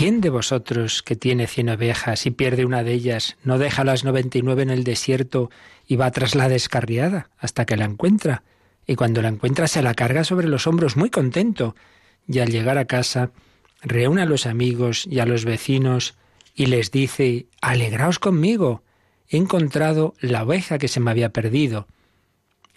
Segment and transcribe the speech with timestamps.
[0.00, 4.02] ¿Quién de vosotros que tiene cien ovejas y pierde una de ellas, no deja las
[4.02, 5.50] noventa y nueve en el desierto
[5.86, 8.42] y va tras la descarriada hasta que la encuentra?
[8.86, 11.76] Y cuando la encuentra se la carga sobre los hombros muy contento.
[12.26, 13.32] Y al llegar a casa,
[13.82, 16.16] reúne a los amigos y a los vecinos
[16.54, 18.82] y les dice, Alegraos conmigo,
[19.28, 21.88] he encontrado la oveja que se me había perdido.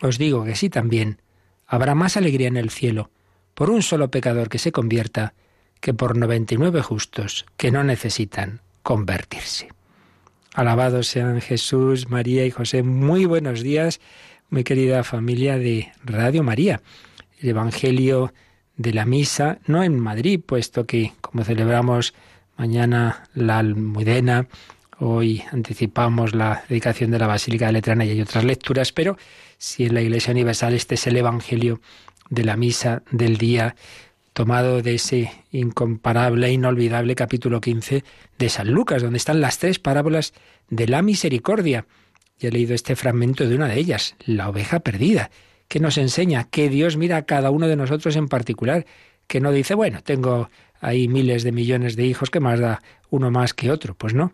[0.02, 1.22] Os digo que sí también,
[1.68, 3.12] habrá más alegría en el cielo
[3.54, 5.36] por un solo pecador que se convierta
[5.84, 9.68] que por noventa y nueve justos que no necesitan convertirse.
[10.54, 12.84] Alabados sean Jesús, María y José.
[12.84, 14.00] Muy buenos días,
[14.50, 16.82] muy querida familia de Radio María.
[17.42, 18.34] El Evangelio
[18.78, 22.14] de la Misa, no en Madrid, puesto que como celebramos
[22.56, 24.48] mañana la Almudena,
[25.00, 29.18] hoy anticipamos la dedicación de la Basílica de Letrana y hay otras lecturas, pero
[29.58, 31.82] si en la Iglesia Universal este es el Evangelio
[32.30, 33.76] de la Misa del día
[34.34, 38.04] tomado de ese incomparable e inolvidable capítulo 15
[38.38, 40.34] de San Lucas, donde están las tres parábolas
[40.70, 41.86] de la misericordia.
[42.40, 45.30] Y he leído este fragmento de una de ellas, la oveja perdida,
[45.68, 48.86] que nos enseña que Dios mira a cada uno de nosotros en particular,
[49.28, 50.50] que no dice, bueno, tengo
[50.82, 53.94] ahí miles de millones de hijos, que más da uno más que otro?
[53.96, 54.34] Pues no,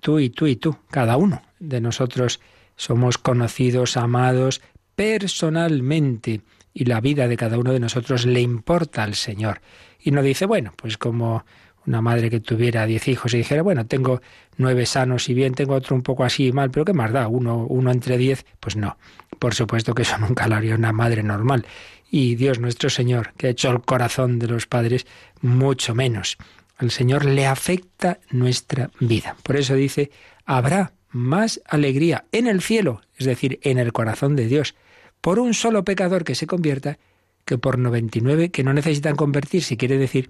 [0.00, 2.40] tú y tú y tú, cada uno de nosotros
[2.76, 4.62] somos conocidos, amados
[5.00, 9.60] personalmente y la vida de cada uno de nosotros le importa al Señor.
[10.00, 11.44] Y no dice, bueno, pues como
[11.86, 14.20] una madre que tuviera diez hijos y dijera, bueno, tengo
[14.56, 17.28] nueve sanos y bien, tengo otro un poco así y mal, pero ¿qué más da?
[17.28, 18.96] Uno, uno entre diez, pues no.
[19.38, 21.66] Por supuesto que eso nunca lo haría una madre normal.
[22.10, 25.06] Y Dios nuestro Señor, que ha hecho el corazón de los padres,
[25.40, 26.38] mucho menos.
[26.76, 29.36] Al Señor le afecta nuestra vida.
[29.42, 30.10] Por eso dice,
[30.44, 34.74] habrá más alegría en el cielo, es decir, en el corazón de Dios,
[35.20, 36.98] por un solo pecador que se convierta
[37.44, 39.76] que por 99 que no necesitan convertirse.
[39.76, 40.28] Quiere decir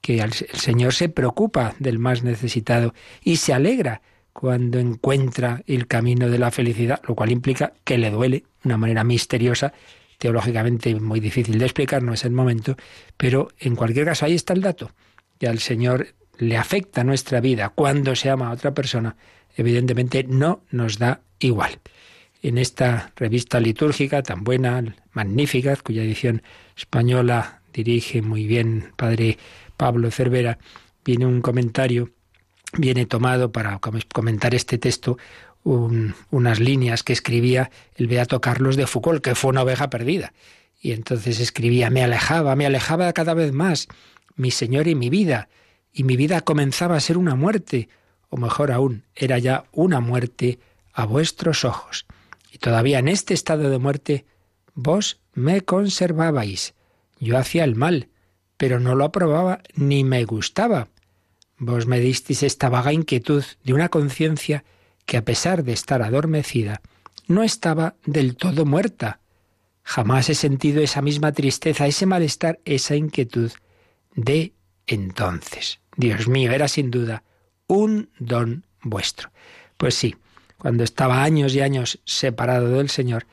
[0.00, 6.28] que el Señor se preocupa del más necesitado y se alegra cuando encuentra el camino
[6.28, 9.72] de la felicidad, lo cual implica que le duele de una manera misteriosa,
[10.18, 12.76] teológicamente muy difícil de explicar, no es el momento,
[13.16, 14.92] pero en cualquier caso ahí está el dato,
[15.38, 19.16] que al Señor le afecta nuestra vida cuando se ama a otra persona,
[19.56, 21.78] evidentemente no nos da igual
[22.42, 26.42] en esta revista litúrgica tan buena, magnífica, cuya edición
[26.76, 29.38] española dirige muy bien padre
[29.76, 30.58] Pablo Cervera,
[31.04, 32.10] viene un comentario,
[32.76, 35.18] viene tomado para comentar este texto,
[35.64, 40.32] unas líneas que escribía el beato Carlos de Foucault, que fue una oveja perdida.
[40.80, 43.86] Y entonces escribía, me alejaba, me alejaba cada vez más,
[44.34, 45.48] mi Señor y mi vida,
[45.92, 47.88] y mi vida comenzaba a ser una muerte,
[48.30, 50.58] o mejor aún, era ya una muerte
[50.92, 52.06] a vuestros ojos.
[52.52, 54.26] Y todavía en este estado de muerte
[54.74, 56.74] vos me conservabais.
[57.18, 58.10] Yo hacía el mal,
[58.58, 60.88] pero no lo aprobaba ni me gustaba.
[61.56, 64.64] Vos me disteis esta vaga inquietud de una conciencia
[65.06, 66.82] que a pesar de estar adormecida,
[67.26, 69.20] no estaba del todo muerta.
[69.82, 73.50] Jamás he sentido esa misma tristeza, ese malestar, esa inquietud
[74.14, 74.52] de
[74.86, 75.80] entonces.
[75.96, 77.24] Dios mío, era sin duda
[77.66, 79.30] un don vuestro.
[79.78, 80.16] Pues sí,
[80.62, 83.26] cuando estaba años y años separado del Señor,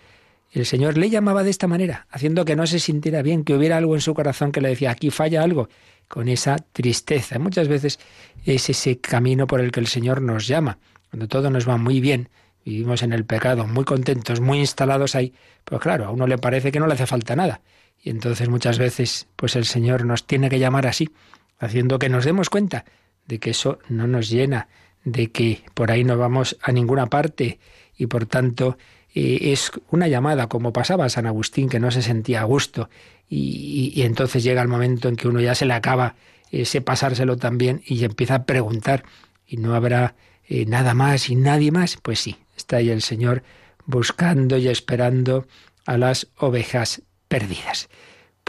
[0.52, 3.78] el Señor le llamaba de esta manera, haciendo que no se sintiera bien, que hubiera
[3.78, 5.70] algo en su corazón que le decía, aquí falla algo,
[6.08, 7.38] con esa tristeza.
[7.38, 8.00] Muchas veces
[8.46, 10.80] es ese camino por el que el Señor nos llama.
[11.12, 12.30] Cuando todo nos va muy bien,
[12.66, 16.72] vivimos en el pecado, muy contentos, muy instalados ahí, pues claro, a uno le parece
[16.72, 17.62] que no le hace falta nada.
[18.02, 21.12] Y entonces muchas veces, pues el Señor nos tiene que llamar así,
[21.60, 22.86] haciendo que nos demos cuenta
[23.28, 24.68] de que eso no nos llena,
[25.04, 27.60] de que por ahí no vamos a ninguna parte
[27.98, 28.78] y por tanto
[29.14, 32.90] eh, es una llamada como pasaba San Agustín que no se sentía a gusto
[33.30, 36.16] y, entonces llega el momento en que uno ya se le acaba
[36.52, 39.04] ese pasárselo también y empieza a preguntar
[39.46, 40.16] y no habrá
[40.48, 43.44] eh, nada más y nadie más, pues sí, está ahí el Señor
[43.86, 45.46] buscando y esperando
[45.86, 47.90] a las ovejas perdidas.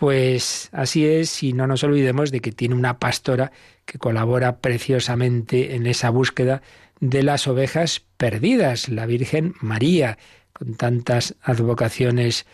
[0.00, 3.52] Pues así es, y no nos olvidemos de que tiene una pastora
[3.84, 6.62] que colabora preciosamente en esa búsqueda
[7.00, 10.16] de las ovejas perdidas, la Virgen María,
[10.54, 12.46] con tantas advocaciones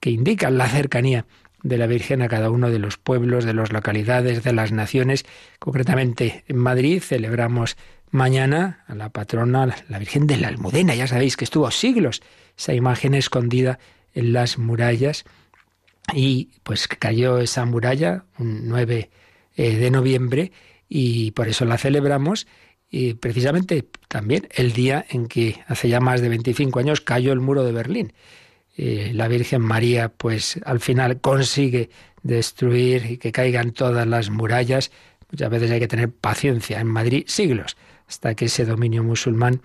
[0.00, 1.26] que indican la cercanía
[1.62, 5.26] de la Virgen a cada uno de los pueblos, de las localidades, de las naciones.
[5.58, 7.76] Concretamente en Madrid celebramos
[8.12, 10.94] mañana a la patrona, la Virgen de la Almudena.
[10.94, 12.22] Ya sabéis que estuvo siglos
[12.56, 13.78] esa imagen escondida
[14.14, 15.26] en las murallas
[16.12, 19.10] y pues cayó esa muralla un 9
[19.56, 20.52] eh, de noviembre
[20.88, 22.46] y por eso la celebramos
[22.90, 27.40] y precisamente también el día en que hace ya más de 25 años cayó el
[27.40, 28.12] muro de Berlín.
[28.76, 31.90] Eh, la Virgen María pues al final consigue
[32.22, 34.90] destruir y que caigan todas las murallas.
[35.30, 36.80] Muchas veces hay que tener paciencia.
[36.80, 39.60] En Madrid siglos hasta que ese dominio musulmán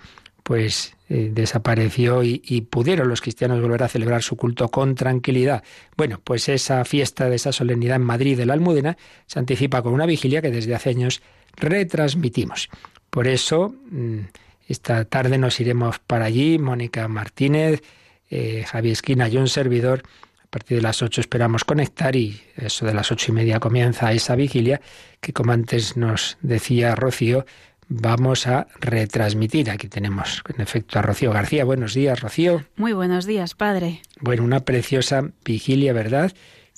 [0.49, 5.63] pues eh, desapareció y, pudieron los cristianos volver a celebrar su culto con tranquilidad.
[5.95, 8.97] Bueno, pues esa fiesta de esa solemnidad en Madrid de la Almudena
[9.27, 11.21] se anticipa con una vigilia que desde hace años
[11.55, 12.69] retransmitimos.
[13.11, 14.21] Por eso, mm,
[14.67, 17.83] esta tarde nos iremos para allí, Mónica Martínez,
[18.31, 20.01] eh, Javier Esquina y un servidor.
[20.43, 24.11] A partir de las ocho esperamos conectar y eso de las ocho y media comienza
[24.13, 24.81] esa vigilia
[25.21, 27.45] que, como antes nos decía Rocío,
[27.89, 29.69] vamos a retransmitir.
[29.69, 31.65] Aquí tenemos, en efecto, a Rocío García.
[31.65, 32.63] Buenos días, Rocío.
[32.77, 34.01] Muy buenos días, padre.
[34.21, 36.31] Bueno, una preciosa vigilia, ¿verdad?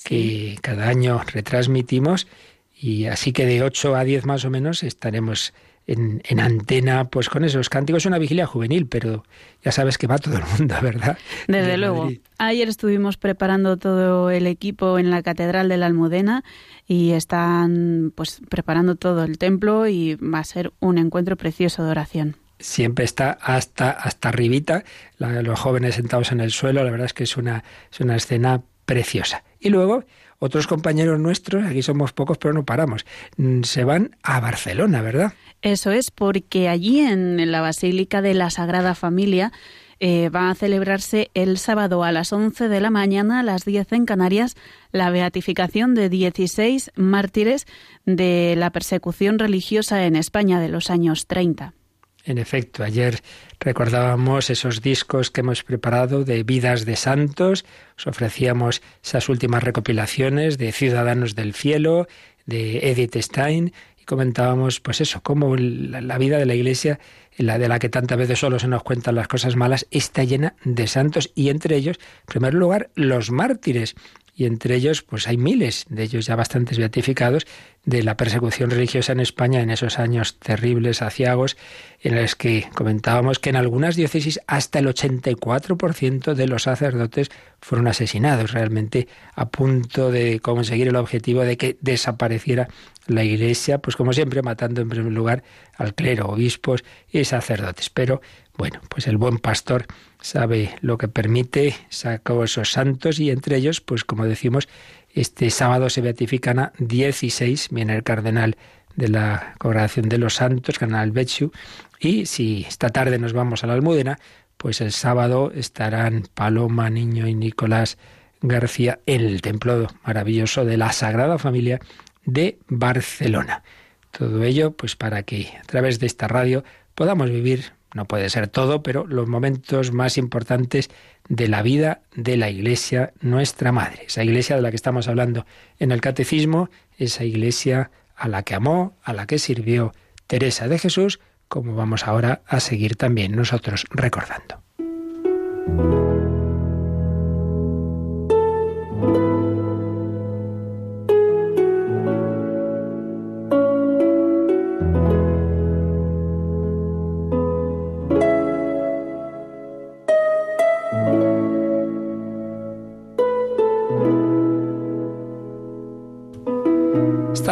[0.04, 2.28] Que cada año retransmitimos
[2.76, 5.54] y así que de 8 a 10 más o menos estaremos
[5.92, 8.04] en, en, antena, pues con esos cánticos.
[8.04, 9.24] Es una vigilia juvenil, pero
[9.64, 11.18] ya sabes que va todo el mundo, ¿verdad?
[11.48, 12.04] Desde de luego.
[12.04, 12.22] Madrid.
[12.38, 16.44] Ayer estuvimos preparando todo el equipo en la Catedral de la Almudena
[16.88, 21.92] y están pues preparando todo el templo y va a ser un encuentro precioso de
[21.92, 24.84] oración siempre está hasta hasta arribita,
[25.18, 28.16] la, los jóvenes sentados en el suelo, la verdad es que es una, es una
[28.16, 29.44] escena preciosa.
[29.60, 30.04] Y luego
[30.42, 33.06] otros compañeros nuestros, aquí somos pocos pero no paramos,
[33.38, 35.34] mm, se van a Barcelona, ¿verdad?
[35.62, 39.52] Eso es, porque allí en la Basílica de la Sagrada Familia
[40.00, 43.94] eh, va a celebrarse el sábado a las 11 de la mañana, a las 10
[43.94, 44.56] en Canarias,
[44.92, 47.68] la beatificación de 16 mártires
[48.08, 51.76] de la persecución religiosa en España de los años 30.
[52.24, 53.22] En efecto, ayer
[53.60, 57.66] recordábamos esos discos que hemos preparado de vidas de santos,
[57.98, 62.08] os ofrecíamos esas últimas recopilaciones de Ciudadanos del Cielo,
[62.46, 67.00] de Edith Stein, y comentábamos, pues eso, cómo la, vida de la Iglesia,
[67.38, 70.56] la de la que tantas veces solo se nos cuentan las cosas malas, está llena
[70.64, 73.96] de santos y entre ellos, en primer lugar, los mártires.
[74.34, 77.46] Y entre ellos, pues hay miles, de ellos ya bastantes beatificados,
[77.84, 81.58] de la persecución religiosa en España en esos años terribles, aciagos,
[82.00, 87.30] en los que comentábamos que en algunas diócesis hasta el 84% de los sacerdotes
[87.60, 92.68] fueron asesinados, realmente a punto de conseguir el objetivo de que desapareciera
[93.08, 95.44] la Iglesia, pues como siempre matando en primer lugar
[95.76, 97.90] al clero, obispos y sacerdotes.
[97.90, 98.22] Pero
[98.62, 99.88] bueno, pues el buen pastor
[100.20, 104.70] sabe lo que permite, sacó esos santos y entre ellos, pues como decimos,
[105.16, 108.58] este sábado se beatifican a 16, viene el cardenal
[108.96, 111.52] de la Congregación de los Santos, cardenal Betchu,
[112.00, 114.20] y si esta tarde nos vamos a la Almudena,
[114.58, 117.98] pues el sábado estarán Paloma, Niño y Nicolás
[118.44, 121.80] García en el templo maravilloso de la Sagrada Familia
[122.26, 123.64] de Barcelona.
[124.12, 126.64] Todo ello, pues para que a través de esta radio
[126.94, 130.90] podamos vivir, no puede ser todo, pero los momentos más importantes
[131.28, 134.06] de la vida de la Iglesia, nuestra Madre.
[134.08, 135.46] Esa Iglesia de la que estamos hablando
[135.80, 139.94] en el Catecismo, esa Iglesia a la que amó, a la que sirvió
[140.28, 144.62] Teresa de Jesús, como vamos ahora a seguir también nosotros recordando.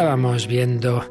[0.00, 1.04] Estábamos viendo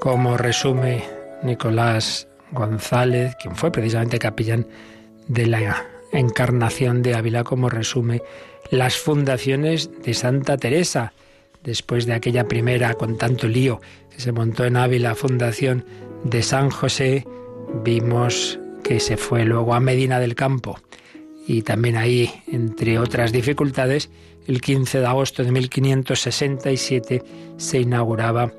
[0.00, 1.04] cómo resume
[1.44, 4.66] Nicolás González, quien fue precisamente capellán
[5.28, 8.22] de la Encarnación de Ávila, como resume
[8.72, 11.12] las fundaciones de Santa Teresa,
[11.62, 13.80] después de aquella primera con tanto lío
[14.10, 15.84] que se montó en Ávila, fundación
[16.24, 17.24] de San José,
[17.84, 20.80] vimos que se fue luego a Medina del Campo.
[21.46, 24.10] Y también ahí, entre otras dificultades,
[24.46, 27.22] el 15 de agosto de 1567
[27.56, 28.52] se inauguraba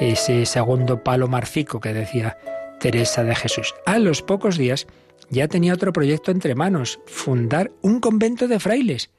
[0.00, 2.36] ese segundo palo marfico que decía
[2.80, 3.74] Teresa de Jesús.
[3.86, 4.86] A los pocos días
[5.30, 9.10] ya tenía otro proyecto entre manos, fundar un convento de frailes.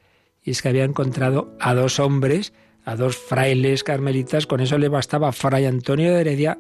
[0.44, 2.54] Y es que había encontrado a dos hombres,
[2.86, 6.60] a dos frailes carmelitas, con eso le bastaba Fray Antonio de Heredia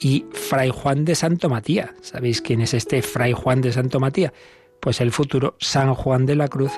[0.00, 1.90] y Fray Juan de Santo Matías.
[2.00, 4.32] ¿Sabéis quién es este Fray Juan de Santo Matías?
[4.80, 6.72] Pues el futuro San Juan de la Cruz.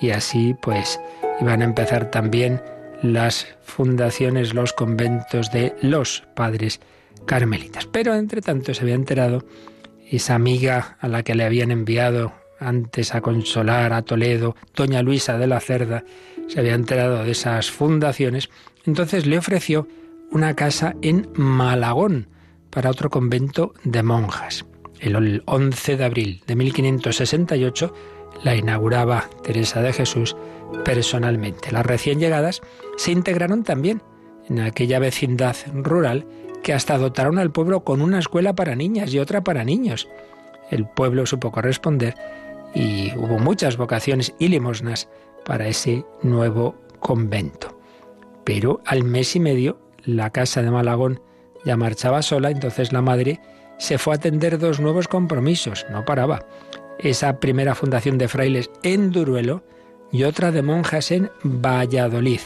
[0.00, 1.00] Y así pues
[1.40, 2.62] iban a empezar también
[3.02, 6.80] las fundaciones, los conventos de los padres
[7.26, 7.86] carmelitas.
[7.86, 9.44] Pero entre tanto se había enterado
[10.10, 15.36] esa amiga a la que le habían enviado antes a consolar a Toledo, doña Luisa
[15.36, 16.04] de la Cerda,
[16.48, 18.50] se había enterado de esas fundaciones,
[18.84, 19.88] entonces le ofreció
[20.30, 22.28] una casa en Malagón
[22.70, 24.64] para otro convento de monjas.
[25.00, 27.94] El 11 de abril de 1568
[28.44, 30.36] la inauguraba Teresa de Jesús
[30.84, 31.72] personalmente.
[31.72, 32.60] Las recién llegadas
[32.96, 34.02] se integraron también
[34.48, 36.26] en aquella vecindad rural
[36.62, 40.08] que hasta dotaron al pueblo con una escuela para niñas y otra para niños.
[40.70, 42.14] El pueblo supo corresponder
[42.74, 45.08] y hubo muchas vocaciones y limosnas
[45.44, 47.78] para ese nuevo convento.
[48.44, 51.20] Pero al mes y medio la casa de Malagón
[51.64, 53.40] ya marchaba sola, entonces la madre
[53.78, 56.46] se fue a atender dos nuevos compromisos, no paraba.
[56.98, 59.64] Esa primera fundación de frailes en Duruelo
[60.12, 62.40] y otra de monjas en Valladolid.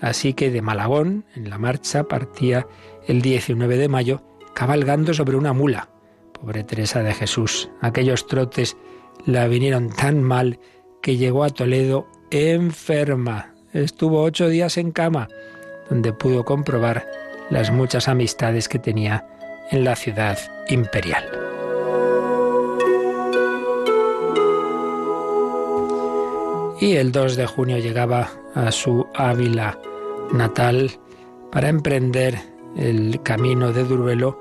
[0.00, 2.66] Así que de Malagón, en la marcha, partía
[3.06, 4.22] el 19 de mayo,
[4.54, 5.90] cabalgando sobre una mula.
[6.32, 8.76] Pobre Teresa de Jesús, aquellos trotes
[9.24, 10.58] la vinieron tan mal
[11.02, 13.54] que llegó a Toledo enferma.
[13.72, 15.28] Estuvo ocho días en cama,
[15.88, 17.06] donde pudo comprobar
[17.50, 19.26] las muchas amistades que tenía
[19.70, 21.53] en la ciudad imperial.
[26.84, 29.78] Y el 2 de junio llegaba a su Ávila
[30.34, 30.90] natal
[31.50, 32.38] para emprender
[32.76, 34.38] el camino de Duruelo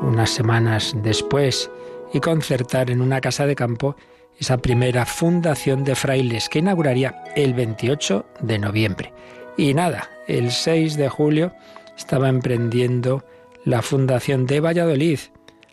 [0.00, 1.70] unas semanas después
[2.14, 3.96] y concertar en una casa de campo
[4.40, 9.12] esa primera fundación de frailes que inauguraría el 28 de noviembre.
[9.58, 11.52] Y nada, el 6 de julio
[11.98, 13.26] estaba emprendiendo
[13.66, 15.18] la fundación de Valladolid.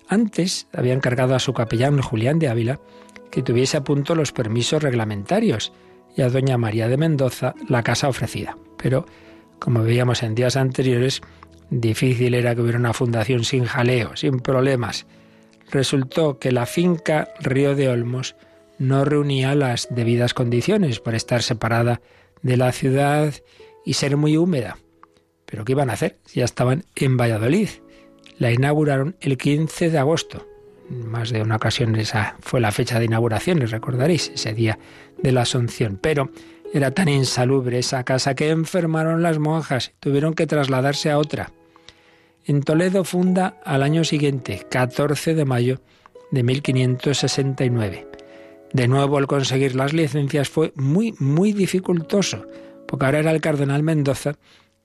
[0.09, 2.81] Antes había encargado a su capellán Julián de Ávila
[3.29, 5.71] que tuviese a punto los permisos reglamentarios
[6.15, 8.57] y a doña María de Mendoza la casa ofrecida.
[8.77, 9.05] Pero,
[9.59, 11.21] como veíamos en días anteriores,
[11.69, 15.05] difícil era que hubiera una fundación sin jaleo, sin problemas.
[15.71, 18.35] Resultó que la finca Río de Olmos
[18.77, 22.01] no reunía las debidas condiciones por estar separada
[22.41, 23.33] de la ciudad
[23.85, 24.77] y ser muy húmeda.
[25.45, 26.17] Pero ¿qué iban a hacer?
[26.33, 27.69] Ya estaban en Valladolid.
[28.37, 30.47] La inauguraron el 15 de agosto.
[30.91, 34.77] Más de una ocasión esa fue la fecha de inauguración, les recordaréis, ese día
[35.17, 35.97] de la Asunción.
[36.01, 36.31] Pero
[36.73, 41.51] era tan insalubre esa casa que enfermaron las monjas, tuvieron que trasladarse a otra.
[42.45, 45.81] En Toledo funda al año siguiente, 14 de mayo
[46.31, 48.07] de 1569.
[48.73, 52.45] De nuevo, el conseguir las licencias fue muy, muy dificultoso,
[52.87, 54.35] porque ahora era el cardenal Mendoza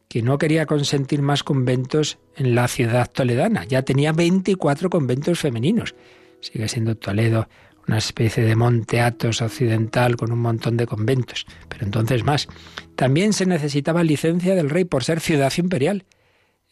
[0.08, 3.64] que no quería consentir más conventos en la ciudad toledana.
[3.64, 5.94] Ya tenía 24 conventos femeninos.
[6.40, 7.48] Sigue siendo Toledo
[7.88, 12.48] una especie de Monte Athos occidental con un montón de conventos, pero entonces más.
[12.96, 16.04] También se necesitaba licencia del rey por ser ciudad imperial.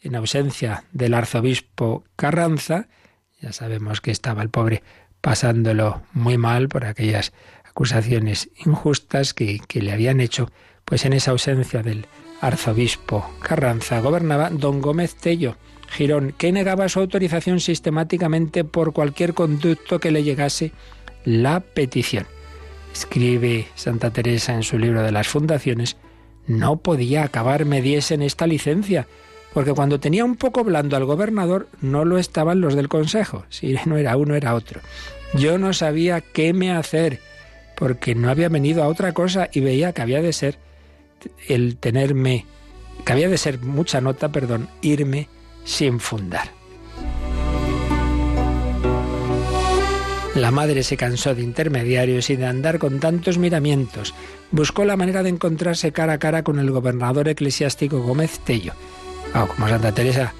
[0.01, 2.89] En ausencia del arzobispo Carranza,
[3.41, 4.83] ya sabemos que estaba el pobre
[5.21, 10.51] pasándolo muy mal por aquellas acusaciones injustas que, que le habían hecho,
[10.83, 12.07] pues en esa ausencia del
[12.41, 15.57] arzobispo Carranza gobernaba don Gómez Tello,
[15.89, 20.71] Girón, que negaba su autorización sistemáticamente por cualquier conducto que le llegase
[21.23, 22.25] la petición.
[22.93, 25.97] Escribe Santa Teresa en su libro de las fundaciones,
[26.47, 29.07] no podía acabar me diesen esta licencia,
[29.53, 33.75] porque cuando tenía un poco blando al gobernador no lo estaban los del consejo, si
[33.85, 34.81] no era uno era otro.
[35.33, 37.19] Yo no sabía qué me hacer,
[37.75, 40.57] porque no había venido a otra cosa y veía que había de ser
[41.47, 42.45] el tenerme,
[43.05, 45.27] que había de ser mucha nota, perdón, irme
[45.63, 46.49] sin fundar.
[50.35, 54.13] La madre se cansó de intermediarios y de andar con tantos miramientos.
[54.51, 58.73] Buscó la manera de encontrarse cara a cara con el gobernador eclesiástico Gómez Tello.
[59.33, 60.33] Ah, como Santa Teresa,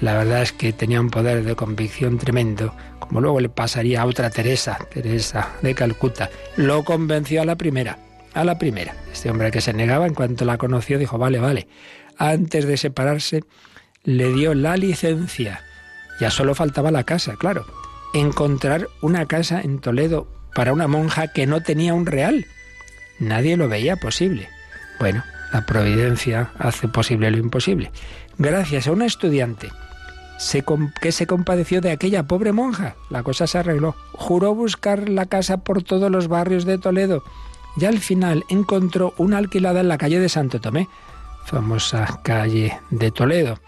[0.00, 4.06] la verdad es que tenía un poder de convicción tremendo, como luego le pasaría a
[4.06, 6.30] otra Teresa, Teresa de Calcuta.
[6.56, 7.98] Lo convenció a la primera
[8.34, 8.94] a la primera.
[9.12, 11.68] Este hombre que se negaba, en cuanto la conoció, dijo, vale, vale.
[12.18, 13.44] Antes de separarse,
[14.04, 15.62] le dio la licencia.
[16.20, 17.66] Ya solo faltaba la casa, claro.
[18.14, 22.46] Encontrar una casa en Toledo para una monja que no tenía un real.
[23.18, 24.48] Nadie lo veía posible.
[24.98, 27.90] Bueno, la providencia hace posible lo imposible.
[28.38, 29.70] Gracias a una estudiante
[31.00, 33.94] que se compadeció de aquella pobre monja, la cosa se arregló.
[34.12, 37.22] Juró buscar la casa por todos los barrios de Toledo
[37.76, 40.88] y al final encontró una alquilada en la calle de Santo Tomé,
[41.44, 43.58] famosa calle de Toledo.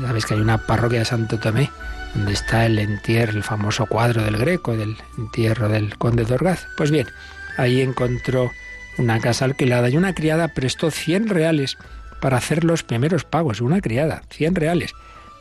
[0.00, 1.70] Sabéis que hay una parroquia de Santo Tomé
[2.14, 6.66] donde está el entierro, el famoso cuadro del Greco, del entierro del conde de Orgaz.
[6.76, 7.08] Pues bien,
[7.58, 8.50] ahí encontró
[8.98, 11.76] una casa alquilada y una criada prestó 100 reales
[12.20, 13.60] para hacer los primeros pagos.
[13.60, 14.94] Una criada, 100 reales.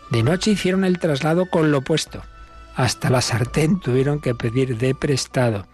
[0.10, 2.24] De noche hicieron el traslado con lo opuesto.
[2.76, 5.68] Hasta la sartén tuvieron que pedir de prestado.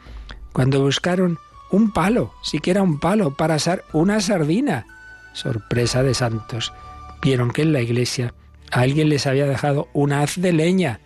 [0.52, 1.40] Cuando buscaron
[1.72, 4.86] un palo, siquiera un palo, para asar una sardina.
[5.34, 6.74] Sorpresa de santos.
[7.22, 8.34] Vieron que en la iglesia
[8.72, 11.00] alguien les había dejado un haz de leña,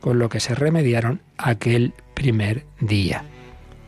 [0.00, 3.24] con lo que se remediaron aquel primer día.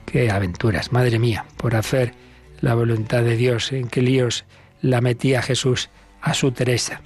[0.06, 2.14] Qué aventuras, madre mía, por hacer
[2.60, 4.44] la voluntad de Dios, en qué líos
[4.80, 7.02] la metía Jesús a su Teresa.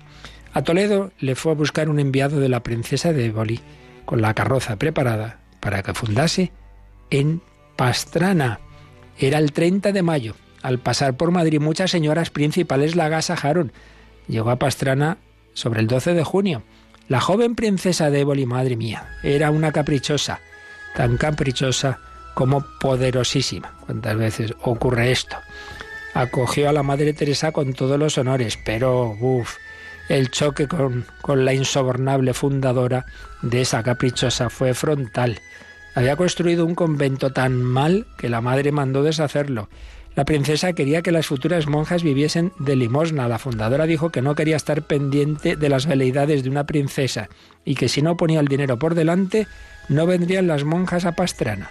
[0.54, 3.60] A Toledo le fue a buscar un enviado de la princesa de Éboli,
[4.04, 6.52] con la carroza preparada para que fundase
[7.10, 7.40] en
[7.76, 8.60] Pastrana.
[9.22, 10.34] Era el 30 de mayo.
[10.62, 13.72] Al pasar por Madrid muchas señoras principales la agasajaron.
[14.26, 15.18] Llegó a Pastrana
[15.54, 16.64] sobre el 12 de junio.
[17.06, 20.40] La joven princesa de Éboli, madre mía, era una caprichosa,
[20.96, 22.00] tan caprichosa
[22.34, 23.76] como poderosísima.
[23.86, 25.36] ¿Cuántas veces ocurre esto?
[26.14, 29.56] Acogió a la Madre Teresa con todos los honores, pero uff,
[30.08, 33.06] el choque con, con la insobornable fundadora
[33.40, 35.40] de esa caprichosa fue frontal.
[35.94, 39.68] Había construido un convento tan mal que la madre mandó deshacerlo.
[40.14, 43.28] La princesa quería que las futuras monjas viviesen de limosna.
[43.28, 47.28] La fundadora dijo que no quería estar pendiente de las veleidades de una princesa
[47.64, 49.46] y que si no ponía el dinero por delante,
[49.88, 51.70] no vendrían las monjas a Pastrana.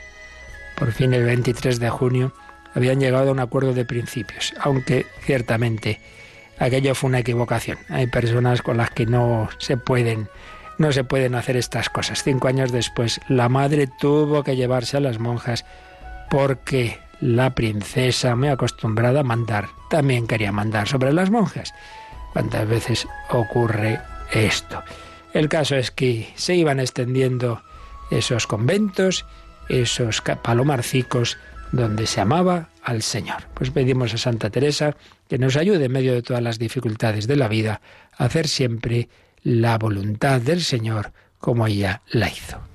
[0.76, 2.34] Por fin, el 23 de junio,
[2.74, 6.00] habían llegado a un acuerdo de principios, aunque ciertamente
[6.58, 7.78] aquello fue una equivocación.
[7.90, 10.30] Hay personas con las que no se pueden
[10.82, 12.24] no se pueden hacer estas cosas.
[12.24, 15.64] Cinco años después, la madre tuvo que llevarse a las monjas
[16.30, 21.74] porque la princesa, muy acostumbrada a mandar, también quería mandar sobre las monjas.
[22.34, 24.00] ¿Cuántas veces ocurre
[24.34, 24.84] esto?
[25.34, 27.62] El caso es que se iban extendiendo
[28.10, 29.26] esos conventos,
[29.70, 31.38] esos palomarcicos
[31.72, 33.44] donde se amaba al Señor.
[33.54, 34.96] Pues pedimos a Santa Teresa
[35.30, 37.82] que nos ayude en medio de todas las dificultades de la vida
[38.18, 39.10] a hacer siempre
[39.44, 42.71] la voluntad del Señor como ella la hizo.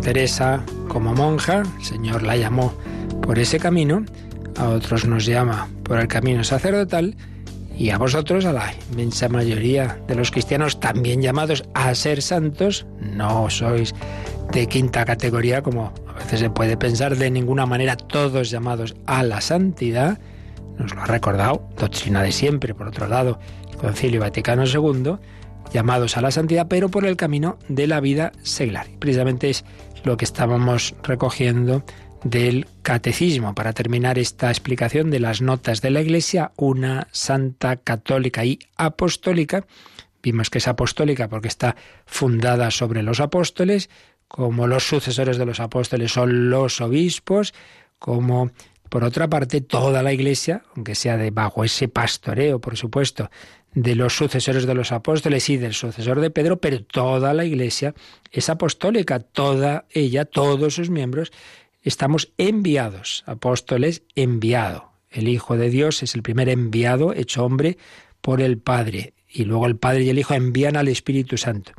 [0.00, 2.72] Teresa como monja, el Señor la llamó
[3.22, 4.04] por ese camino,
[4.56, 7.16] a otros nos llama por el camino sacerdotal
[7.76, 12.86] y a vosotros, a la inmensa mayoría de los cristianos también llamados a ser santos,
[13.00, 13.94] no sois
[14.52, 19.22] de quinta categoría como a veces se puede pensar, de ninguna manera todos llamados a
[19.22, 20.18] la santidad,
[20.78, 23.38] nos lo ha recordado, doctrina de siempre, por otro lado,
[23.80, 25.16] Concilio Vaticano II,
[25.72, 28.86] llamados a la santidad, pero por el camino de la vida seglar.
[28.98, 29.64] Precisamente es
[30.04, 31.84] lo que estábamos recogiendo
[32.24, 33.54] del catecismo.
[33.54, 39.66] Para terminar esta explicación de las notas de la Iglesia, una santa católica y apostólica.
[40.22, 43.90] Vimos que es apostólica porque está fundada sobre los apóstoles,
[44.26, 47.52] como los sucesores de los apóstoles son los obispos,
[47.98, 48.50] como
[48.88, 53.30] por otra parte toda la Iglesia, aunque sea de bajo ese pastoreo, por supuesto,
[53.74, 57.94] de los sucesores de los apóstoles y del sucesor de Pedro, pero toda la Iglesia
[58.30, 61.32] es apostólica, toda ella, todos sus miembros,
[61.82, 64.92] estamos enviados, apóstoles enviado.
[65.10, 67.78] El Hijo de Dios es el primer enviado hecho hombre
[68.20, 71.72] por el Padre, y luego el Padre y el Hijo envían al Espíritu Santo,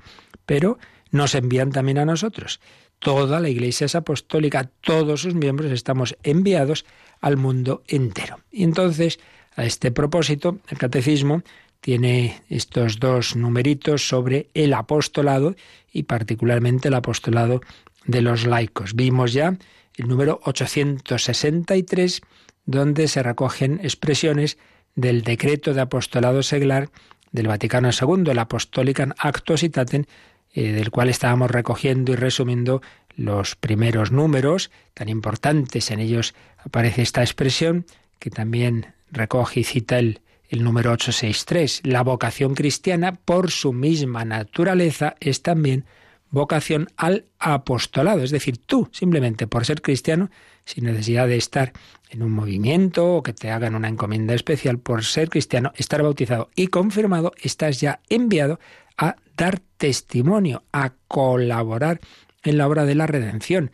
[0.45, 0.77] pero
[1.12, 2.60] nos envían también a nosotros.
[2.99, 6.86] Toda la Iglesia es apostólica, todos sus miembros estamos enviados
[7.21, 8.39] al mundo entero.
[8.51, 9.19] Y entonces,
[9.55, 11.43] a este propósito, el catecismo
[11.81, 15.55] tiene estos dos numeritos sobre el apostolado
[15.91, 17.61] y particularmente el apostolado
[18.05, 18.95] de los laicos.
[18.95, 19.57] Vimos ya
[19.95, 22.21] el número 863
[22.65, 24.57] donde se recogen expresiones
[24.95, 26.89] del decreto de apostolado seglar
[27.31, 30.05] del Vaticano II, el Apostolicam Actuositatem,
[30.53, 32.81] eh, del cual estábamos recogiendo y resumiendo
[33.15, 35.91] los primeros números tan importantes.
[35.91, 37.85] En ellos aparece esta expresión
[38.19, 40.21] que también recoge y cita el
[40.55, 41.81] el número 863.
[41.83, 45.85] La vocación cristiana, por su misma naturaleza, es también
[46.29, 48.23] vocación al apostolado.
[48.23, 50.29] Es decir, tú, simplemente por ser cristiano,
[50.63, 51.73] sin necesidad de estar
[52.09, 56.49] en un movimiento o que te hagan una encomienda especial por ser cristiano, estar bautizado
[56.55, 58.59] y confirmado, estás ya enviado
[58.97, 61.99] a dar testimonio, a colaborar
[62.43, 63.71] en la obra de la redención.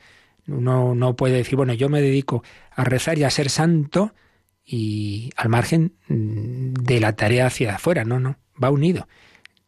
[0.47, 4.13] Uno no puede decir, bueno, yo me dedico a rezar y a ser santo
[4.71, 8.05] y al margen mm, de la tarea hacia afuera.
[8.05, 9.07] No, no, va unido.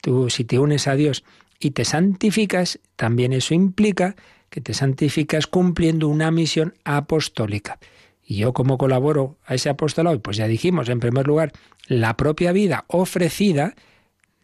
[0.02, 1.26] Tú, si te unes a Dios
[1.60, 4.16] y te santificas, también eso implica
[4.50, 7.80] que te santificas cumpliendo una misión apostólica.
[8.26, 11.52] Y yo como colaboro a ese apostolado, pues ya dijimos, en primer lugar,
[11.88, 13.76] la propia vida ofrecida,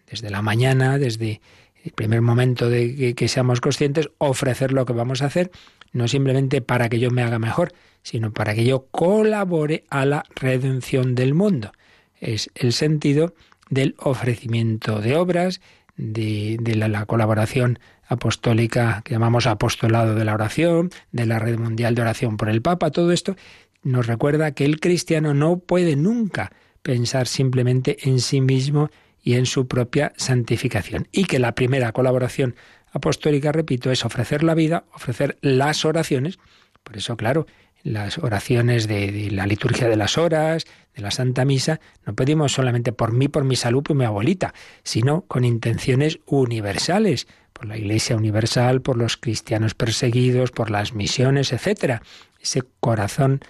[0.10, 1.40] desde la mañana, desde
[1.86, 5.52] el primer momento de que, seamos conscientes, ofrecer lo que vamos a hacer,
[5.94, 7.72] no simplemente para que yo me haga mejor,
[8.04, 11.72] sino para que yo colabore a la redención del mundo.
[12.20, 13.34] Es el sentido
[13.70, 15.62] del ofrecimiento de obras,
[15.96, 22.02] de, la, colaboración apostólica que llamamos apostolado de la oración, de la red mundial de
[22.02, 23.36] oración por el Papa, todo esto
[23.84, 28.90] nos recuerda que el cristiano no puede nunca pensar simplemente en sí mismo
[29.22, 31.08] y en su propia santificación.
[31.12, 32.56] Y que la primera colaboración
[32.92, 36.40] apostólica, repito, es ofrecer la vida, ofrecer las oraciones.
[36.84, 37.46] Por eso, claro,
[37.84, 40.66] las oraciones de, la liturgia de las horas,
[40.96, 44.54] de la Santa Misa, no pedimos solamente por mí, por mi salud, por mi abuelita,
[44.84, 51.54] sino con intenciones universales, por la Iglesia universal, por los cristianos perseguidos, por las misiones,
[51.54, 52.02] etcétera.
[52.42, 53.42] Ese corazón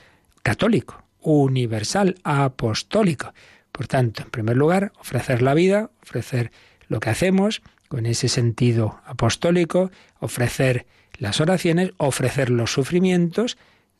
[0.43, 3.33] católico, universal, apostólico.
[3.71, 6.51] Por tanto, en primer lugar, ofrecer la vida, ofrecer
[6.87, 10.85] lo que hacemos con ese sentido apostólico, ofrecer
[11.17, 13.57] las oraciones, ofrecer los sufrimientos.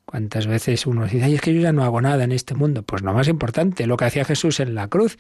[0.10, 2.82] ¿Cuántas veces uno dice, ay, es que yo ya no hago nada en este mundo?
[2.82, 5.18] Pues lo más importante, lo que hacía Jesús en la cruz,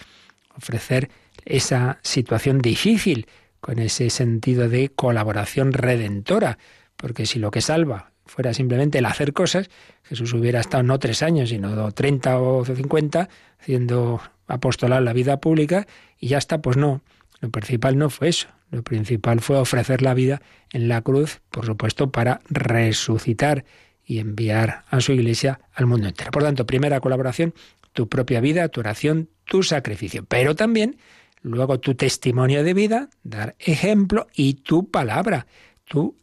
[0.58, 1.12] ofrecer
[1.45, 3.28] esa situación difícil
[3.60, 6.58] con ese sentido de colaboración redentora,
[6.95, 9.69] porque si lo que salva fuera simplemente el hacer cosas,
[10.02, 15.86] Jesús hubiera estado no tres años, sino treinta o cincuenta haciendo apostolar la vida pública
[16.17, 17.04] y ya está, pues no.
[17.41, 18.47] Lo principal no fue eso.
[18.71, 20.41] Lo principal fue ofrecer la vida
[20.73, 23.65] en la cruz, por supuesto, para resucitar
[24.10, 26.32] y enviar a su iglesia al mundo entero.
[26.32, 27.54] Por tanto, primera colaboración,
[27.93, 30.26] tu propia vida, tu oración, tu sacrificio.
[30.26, 30.98] Pero también
[31.41, 35.48] luego tu testimonio de vida, dar ejemplo y tu palabra.
[35.86, 36.15] Tu,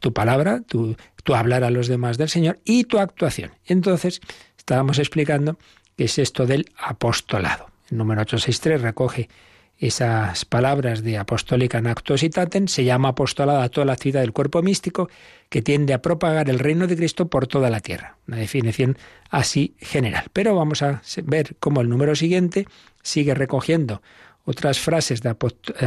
[0.00, 0.96] tu palabra, tu
[1.26, 3.50] tu hablar a los demás del Señor y tu actuación.
[3.66, 4.20] Entonces,
[4.56, 5.58] estábamos explicando
[5.96, 7.66] qué es esto del apostolado.
[7.90, 9.28] El número 863 recoge
[9.78, 14.20] esas palabras de apostólica en actos y taten, se llama apostolado a toda la actividad
[14.20, 15.08] del cuerpo místico
[15.48, 18.16] que tiende a propagar el reino de Cristo por toda la tierra.
[18.26, 18.96] Una definición
[19.30, 20.24] así general.
[20.32, 22.66] Pero vamos a ver cómo el número siguiente
[23.02, 24.02] sigue recogiendo
[24.44, 25.34] otras frases de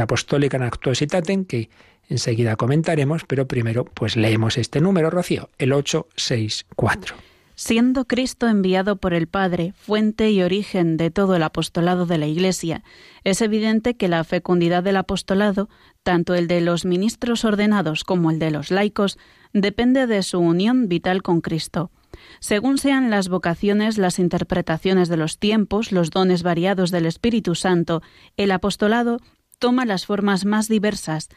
[0.00, 1.70] apostólica en actos y taten que
[2.10, 7.29] Enseguida comentaremos, pero primero pues leemos este número, Rocío, el 864.
[7.62, 12.26] Siendo Cristo enviado por el Padre, fuente y origen de todo el apostolado de la
[12.26, 12.82] Iglesia,
[13.22, 15.68] es evidente que la fecundidad del apostolado,
[16.02, 19.18] tanto el de los ministros ordenados como el de los laicos,
[19.52, 21.90] depende de su unión vital con Cristo.
[22.38, 28.00] Según sean las vocaciones, las interpretaciones de los tiempos, los dones variados del Espíritu Santo,
[28.38, 29.18] el apostolado
[29.58, 31.28] toma las formas más diversas,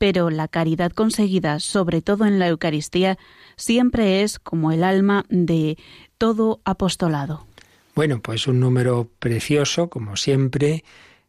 [0.00, 3.18] pero la caridad conseguida, sobre todo en la Eucaristía,
[3.56, 5.76] siempre es como el alma de
[6.16, 7.46] todo apostolado.
[7.94, 10.84] Bueno, pues un número precioso, como siempre,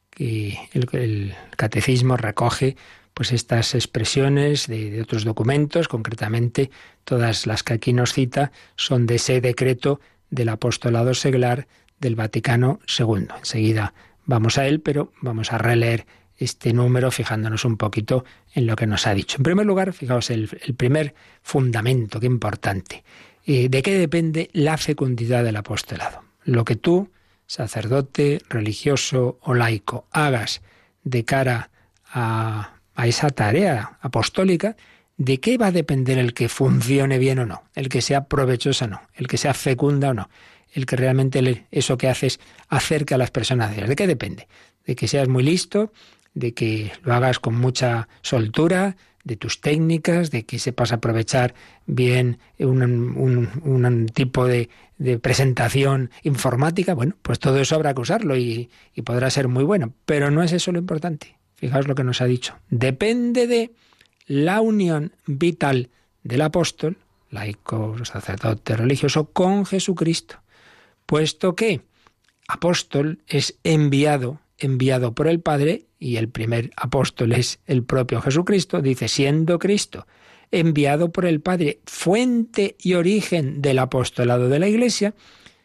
[0.09, 2.77] que el, catecismo recoge
[3.13, 6.71] pues estas expresiones de, de, otros documentos, concretamente
[7.03, 11.67] todas las que aquí nos cita son de ese decreto del apostolado seglar
[11.99, 13.27] del Vaticano II.
[13.37, 13.93] Enseguida
[14.25, 16.05] vamos a él, pero vamos a releer
[16.41, 18.25] este número fijándonos un poquito
[18.55, 19.37] en lo que nos ha dicho.
[19.37, 23.03] En primer lugar, fijaos el, primer fundamento, qué importante.
[23.45, 26.23] Eh, ¿De qué depende la fecundidad del apostolado?
[26.43, 27.11] Lo que tú,
[27.45, 30.63] sacerdote, religioso o laico, hagas
[31.03, 31.69] de cara
[32.11, 34.75] a, esa tarea apostólica,
[35.17, 37.63] ¿de qué va a depender el que funcione bien o no?
[37.75, 40.29] El que sea provechoso o no, el que sea fecunda o no,
[40.73, 43.75] el que realmente eso que haces acerca a las personas.
[43.75, 44.47] ¿De qué depende?
[44.85, 45.91] De que seas muy listo,
[46.33, 51.53] de que lo hagas con mucha soltura, de tus técnicas, de que sepas aprovechar
[51.85, 54.69] bien un, tipo de,
[55.21, 59.93] presentación informática, bueno, pues todo eso habrá que usarlo y, y, podrá ser muy bueno.
[60.05, 61.37] Pero no es eso lo importante.
[61.55, 62.55] Fijaos lo que nos ha dicho.
[62.69, 63.71] Depende de
[64.25, 65.89] la unión vital
[66.23, 66.97] del apóstol,
[67.29, 70.41] laico, sacerdote, religioso, con Jesucristo.
[71.05, 71.81] Puesto que
[72.47, 78.81] apóstol es enviado, enviado por el Padre y el primer apóstol es el propio Jesucristo,
[78.81, 80.07] dice, siendo Cristo
[80.51, 85.13] enviado por el Padre, fuente y origen del apostolado de la Iglesia,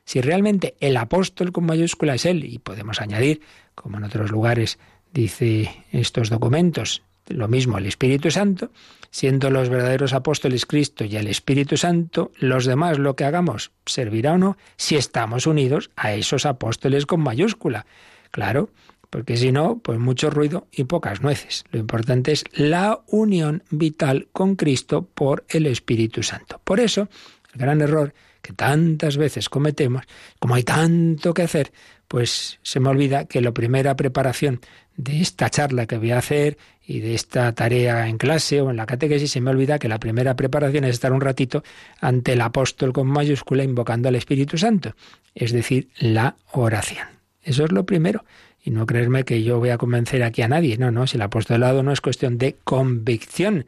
[0.05, 3.41] si realmente el apóstol con mayúscula es él, y podemos añadir,
[3.75, 4.79] como en otros lugares
[5.13, 8.71] dice estos documentos, lo mismo el Espíritu Santo,
[9.11, 14.35] siendo los verdaderos apóstoles Cristo y el Espíritu Santo, los demás lo que hagamos servirá
[14.35, 17.87] o no si estamos unidos a esos apóstoles con mayúscula.
[18.31, 18.71] Claro,
[19.11, 21.65] porque si no, pues mucho ruido y pocas nueces.
[21.71, 26.61] Lo importante es la unión vital con Cristo por el Espíritu Santo.
[26.65, 27.09] Por eso,
[27.55, 30.05] el gran error que tantas veces cometemos,
[30.39, 31.73] como hay tanto que hacer,
[32.07, 34.61] pues se me olvida que la primera preparación
[34.97, 38.77] de esta charla que voy a hacer y de esta tarea en clase o en
[38.77, 41.65] la catequesis, se me olvida que la primera preparación es estar un ratito
[42.01, 44.95] ante el apóstol con mayúscula invocando al Espíritu Santo,
[45.35, 47.16] es decir, la oración.
[47.47, 48.25] Eso es lo primero.
[48.63, 50.77] Y no creerme que yo voy a convencer aquí a nadie.
[50.77, 53.67] No, no, si el apostolado no es cuestión de convicción,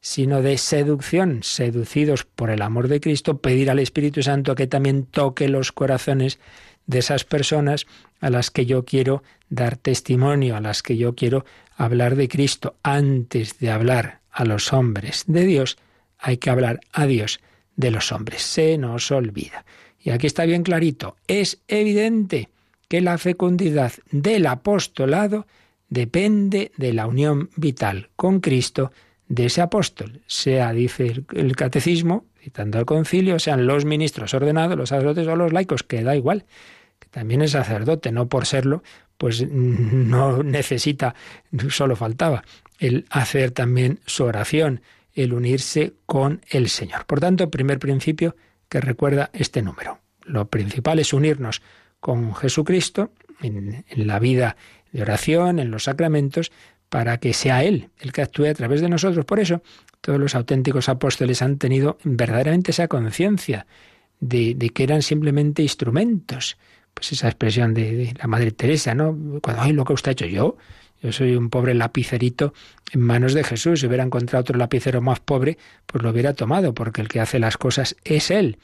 [0.00, 5.04] sino de seducción, seducidos por el amor de Cristo, pedir al Espíritu Santo que también
[5.04, 6.40] toque los corazones
[6.86, 7.86] de esas personas
[8.20, 11.44] a las que yo quiero dar testimonio, a las que yo quiero
[11.76, 12.74] hablar de Cristo.
[12.82, 15.78] Antes de hablar a los hombres de Dios,
[16.18, 17.38] hay que hablar a Dios
[17.76, 18.42] de los hombres.
[18.42, 19.64] Se nos olvida.
[20.00, 22.48] Y aquí está bien clarito, es evidente
[22.90, 25.46] que la fecundidad del apostolado
[25.88, 28.90] depende de la unión vital con Cristo
[29.28, 34.88] de ese apóstol, sea, dice el, catecismo, citando al concilio, sean los ministros ordenados, los
[34.88, 36.46] sacerdotes o los laicos, que da igual,
[36.98, 38.82] que también es sacerdote, no por serlo,
[39.16, 41.14] pues no necesita,
[41.68, 42.42] solo faltaba,
[42.80, 44.80] el hacer también su oración,
[45.14, 47.06] el unirse con el Señor.
[47.06, 48.34] Por tanto, primer principio
[48.68, 50.00] que recuerda este número.
[50.24, 51.62] Lo principal es unirnos
[52.00, 54.56] con Jesucristo en, la vida
[54.92, 56.50] de oración, en los sacramentos,
[56.88, 59.24] para que sea Él el que actúe a través de nosotros.
[59.24, 59.62] Por eso,
[60.00, 63.66] todos los auténticos apóstoles han tenido verdaderamente esa conciencia
[64.18, 66.58] de, que eran simplemente instrumentos.
[66.92, 69.16] Pues esa expresión de, la Madre Teresa, ¿no?
[69.40, 70.56] Cuando, ay, lo que usted ha hecho yo,
[71.02, 72.52] yo soy un pobre lapicerito
[72.92, 73.80] en manos de Jesús.
[73.80, 77.38] Si hubiera encontrado otro lapicero más pobre, pues lo hubiera tomado, porque el que hace
[77.38, 78.58] las cosas es Él.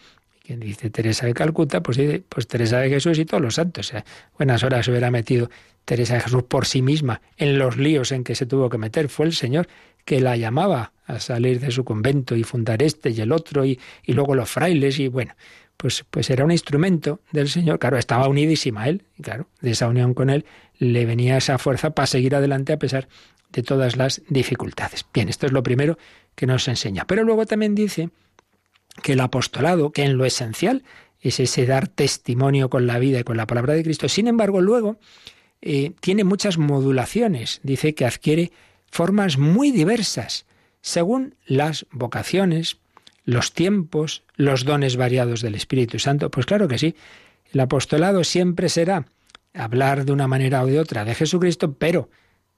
[0.47, 3.93] Quien dice Teresa de Calcuta, pues dice, pues Teresa de Jesús y todos los santos.
[4.39, 5.51] buenas horas hubiera metido
[5.85, 9.09] Teresa de Jesús por sí misma en los líos en que se tuvo que meter.
[9.09, 9.67] Fue el Señor
[10.05, 13.81] que la llamaba a salir de su convento y fundar este y el otro y,
[14.05, 15.35] y luego los frailes y bueno,
[15.77, 17.81] pues, pues era un instrumento del Señor.
[17.81, 20.45] Claro, estaba unidísima a Él y claro, de esa unión con Él
[20.79, 23.09] le venía esa fuerza para seguir adelante a pesar
[23.51, 25.05] de todas las dificultades.
[25.13, 25.99] Bien, esto es lo primero
[26.37, 27.05] que nos enseña.
[27.05, 28.11] Pero luego también dice
[29.03, 30.85] que el apostolado, que en lo esencial
[31.21, 34.61] es ese dar testimonio con la vida y con la palabra de Cristo, sin embargo
[34.61, 34.99] luego
[35.63, 37.61] eh, tiene muchas modulaciones.
[37.63, 38.53] Dice que adquiere
[38.91, 40.47] formas muy diversas
[40.81, 42.79] según las vocaciones,
[43.25, 46.31] los tiempos, los dones variados del Espíritu Santo.
[46.31, 46.95] Pues claro que sí,
[47.53, 49.07] el apostolado siempre será
[49.55, 52.09] hablar de una manera o de otra de Jesucristo, pero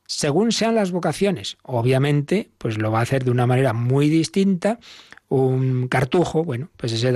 [0.07, 4.79] según sean las vocaciones, obviamente, pues lo va a hacer de una manera muy distinta.
[5.29, 7.13] Un cartujo, bueno, pues ese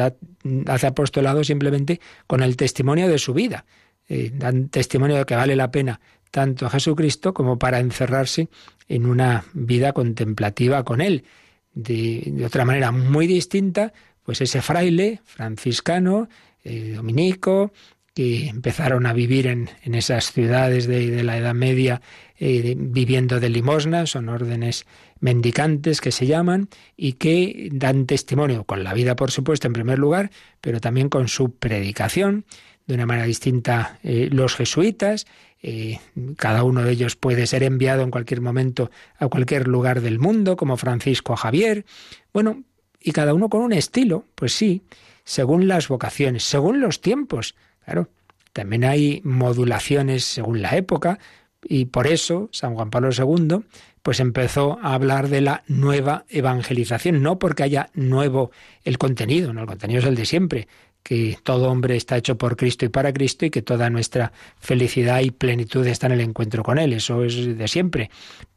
[0.66, 3.64] hace apostolado simplemente con el testimonio de su vida.
[4.08, 8.48] Eh, dan testimonio de que vale la pena tanto a Jesucristo como para encerrarse
[8.88, 11.24] en una vida contemplativa con Él.
[11.72, 16.28] De, otra manera muy distinta, pues ese fraile franciscano,
[16.64, 17.72] eh, dominico,
[18.14, 22.02] que empezaron a vivir en, esas ciudades de, la Edad Media
[22.38, 24.86] eh, viviendo de limosna, son órdenes
[25.22, 29.98] mendicantes que se llaman y que dan testimonio con la vida, por supuesto, en primer
[29.98, 30.30] lugar,
[30.60, 32.44] pero también con su predicación
[32.86, 35.26] de una manera distinta eh, los jesuitas.
[35.62, 36.00] Eh,
[36.36, 40.56] cada uno de ellos puede ser enviado en cualquier momento a cualquier lugar del mundo,
[40.56, 41.86] como Francisco Javier.
[42.32, 42.64] Bueno,
[43.00, 44.82] y cada uno con un estilo, pues sí,
[45.22, 47.54] según las vocaciones, según los tiempos.
[47.84, 48.08] Claro,
[48.52, 51.20] también hay modulaciones según la época,
[51.64, 53.64] y por eso San Juan Pablo II
[54.02, 58.50] pues empezó a hablar de la nueva evangelización, no porque haya nuevo
[58.84, 60.68] el contenido, no el contenido es el de siempre,
[61.02, 65.20] que todo hombre está hecho por Cristo y para Cristo y que toda nuestra felicidad
[65.20, 66.92] y plenitud está en el encuentro con Él.
[66.92, 68.10] Eso es de siempre.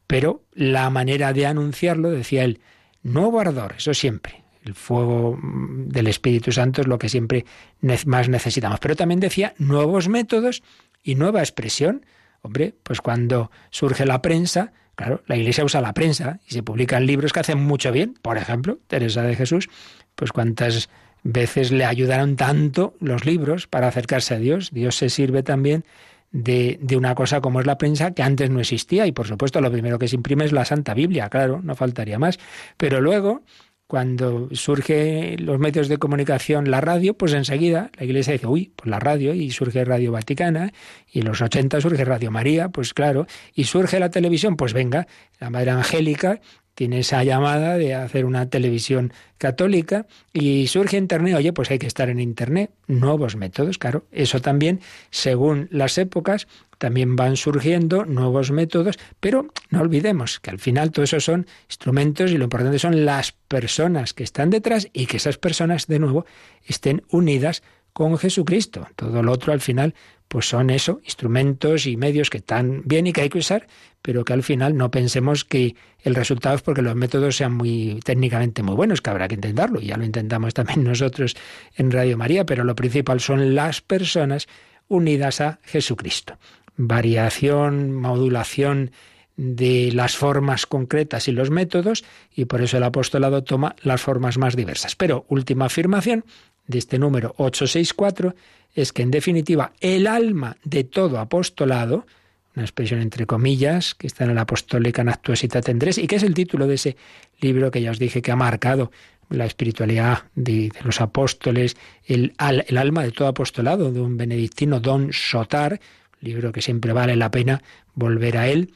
[0.06, 2.60] Pero la manera de anunciarlo, decía él,
[3.02, 4.44] nuevo ardor, eso siempre.
[4.64, 7.44] El fuego del Espíritu Santo es lo que siempre
[7.80, 8.80] más necesitamos.
[8.80, 10.62] Pero también decía nuevos métodos
[11.02, 12.04] y nueva expresión.
[12.46, 17.04] Hombre, pues cuando surge la prensa, claro, la Iglesia usa la prensa y se publican
[17.04, 18.14] libros que hacen mucho bien.
[18.22, 19.68] Por ejemplo, Teresa de Jesús,
[20.14, 20.88] pues cuántas
[21.24, 24.70] veces le ayudaron tanto los libros para acercarse a Dios.
[24.72, 25.84] Dios se sirve también
[26.30, 29.60] de, de, una cosa como es la prensa que antes no existía y por supuesto
[29.60, 32.38] lo primero que se imprime es la Santa Biblia, claro, no faltaría más.
[32.76, 33.42] Pero luego
[33.86, 38.90] cuando surge los medios de comunicación, la radio, pues enseguida la Iglesia dice, uy, pues
[38.90, 40.72] la radio, y surge Radio Vaticana,
[41.10, 45.06] y en los 80 surge Radio María, pues claro, y surge la televisión, pues venga,
[45.38, 46.40] la Madre Angélica
[46.74, 51.86] tiene esa llamada de hacer una televisión católica y surge Internet, oye, pues hay que
[51.86, 58.50] estar en Internet, nuevos métodos, claro, eso también, según las épocas, también van surgiendo nuevos
[58.50, 63.04] métodos, pero no olvidemos que al final todo eso son instrumentos y lo importante son
[63.04, 66.26] las personas que están detrás y que esas personas, de nuevo,
[66.64, 67.62] estén unidas
[67.92, 68.86] con Jesucristo.
[68.94, 69.94] Todo lo otro al final
[70.28, 73.66] pues son eso, instrumentos y medios que están bien y que hay que usar,
[74.02, 78.00] pero que al final no pensemos que el resultado es porque los métodos sean muy
[78.04, 81.36] técnicamente muy buenos, que habrá que intentarlo, ya lo intentamos también nosotros
[81.76, 84.46] en Radio María, pero lo principal son las personas
[84.88, 86.38] unidas a Jesucristo.
[86.76, 88.90] Variación, modulación
[89.36, 94.38] de las formas concretas y los métodos, y por eso el apostolado toma las formas
[94.38, 94.96] más diversas.
[94.96, 96.24] Pero última afirmación
[96.66, 98.34] de este número 864
[98.74, 102.06] es que en definitiva el alma de todo apostolado,
[102.54, 106.34] una expresión entre comillas que está en el Apostólica Actuosita Tendrés y que es el
[106.34, 106.96] título de ese
[107.40, 108.90] libro que ya os dije que ha marcado
[109.28, 115.12] la espiritualidad de, los apóstoles, el, el, alma de todo apostolado, de un benedictino, Don
[115.12, 115.80] Sotar,
[116.26, 117.62] libro que siempre vale la pena
[117.94, 118.74] volver a él.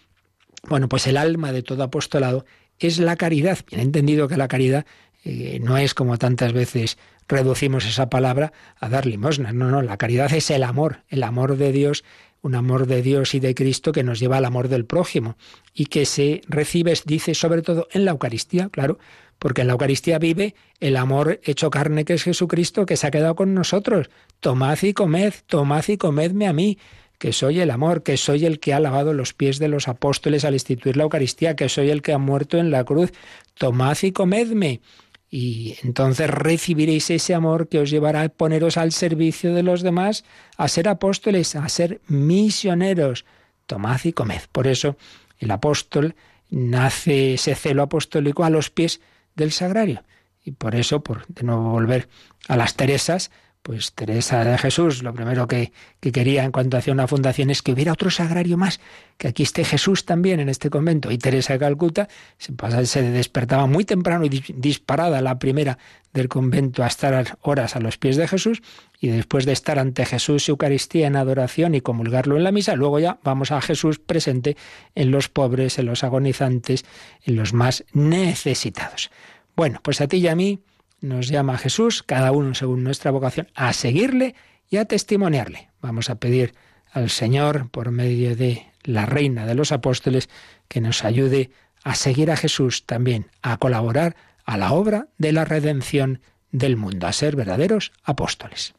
[0.68, 2.44] Bueno, pues el alma de todo apostolado
[2.78, 3.58] es la caridad.
[3.68, 4.86] Bien entendido que la caridad
[5.24, 9.54] eh, no es como tantas veces reducimos esa palabra a dar limosnas.
[9.54, 12.04] No, no, la caridad es el amor, el amor de Dios,
[12.42, 15.36] un amor de Dios y de Cristo que nos lleva al amor del prójimo
[15.74, 18.98] y que se recibe, dice, sobre todo en la Eucaristía, claro,
[19.38, 23.10] porque en la Eucaristía vive el amor hecho carne que es Jesucristo que se ha
[23.10, 24.10] quedado con nosotros.
[24.40, 26.78] Tomad y comed, tomad y comedme a mí
[27.20, 30.46] que soy el amor, que soy el que ha lavado los pies de los apóstoles
[30.46, 33.12] al instituir la Eucaristía, que soy el que ha muerto en la cruz.
[33.59, 34.80] Tomad y comedme
[35.28, 40.24] y entonces recibiréis ese amor que os llevará a poneros al servicio de los demás,
[40.56, 43.26] a ser apóstoles, a ser misioneros.
[43.66, 44.40] Tomad y comed.
[44.50, 44.96] Por eso
[45.38, 46.16] el apóstol
[46.48, 49.02] nace ese celo apostólico a los pies
[49.37, 50.04] del sagrario.
[50.42, 52.09] Y por eso, por de nuevo volver
[52.48, 53.30] a las Teresas,
[53.62, 57.73] pues Teresa de Jesús, lo primero que, quería en cuanto hacía una fundación es que
[57.73, 58.81] hubiera otro sagrario más,
[59.18, 61.11] que aquí esté Jesús también en este convento.
[61.11, 62.55] Y Teresa de Calcuta se,
[62.87, 65.79] se despertaba muy temprano y disparada la primera
[66.14, 68.62] del convento a estar horas a los pies de Jesús
[68.99, 72.75] y después de estar ante Jesús y Eucaristía en adoración y comulgarlo en la misa,
[72.77, 74.57] luego ya vamos a Jesús presente
[74.94, 76.87] en los pobres, en los agonizantes,
[77.25, 79.11] en los más necesitados.
[79.55, 80.61] Bueno, pues a ti y a mí
[81.00, 84.34] nos llama Jesús, cada uno según nuestra vocación, a seguirle
[84.68, 85.70] y a testimoniarle.
[85.80, 86.54] Vamos a pedir
[86.92, 90.28] al Señor, por medio de la Reina de los Apóstoles,
[90.68, 91.50] que nos ayude
[91.84, 97.06] a seguir a Jesús también, a colaborar a la obra de la redención del mundo,
[97.06, 98.74] a ser verdaderos apóstoles.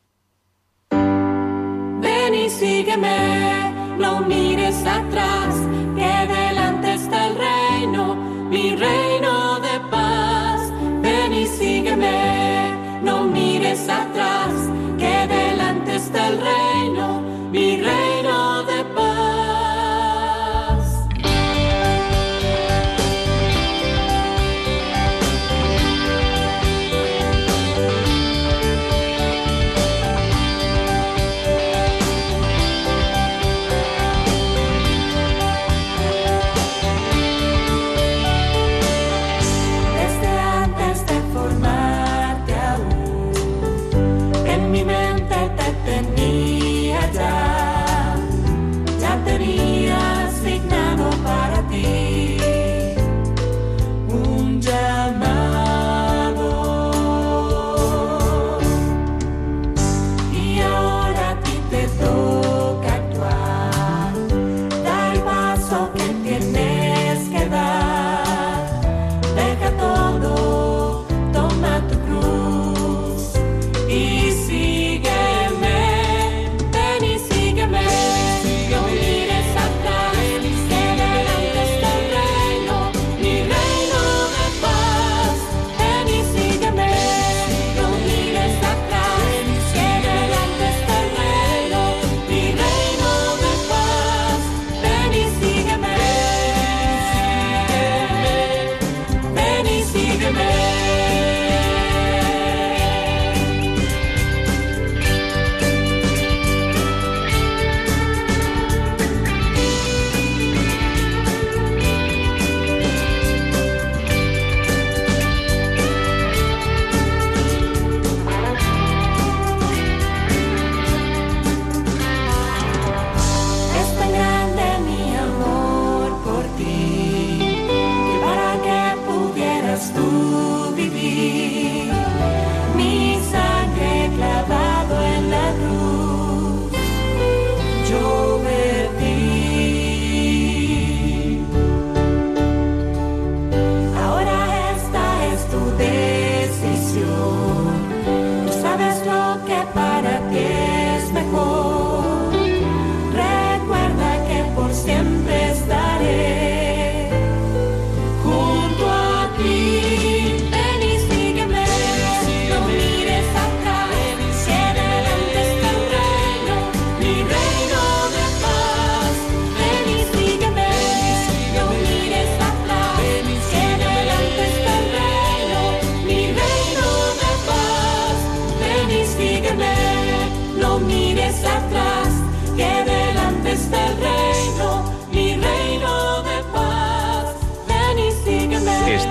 [0.91, 5.55] Ven y sígueme, no mires atrás,
[13.89, 14.53] atrás,
[14.97, 17.21] que delante está el reino,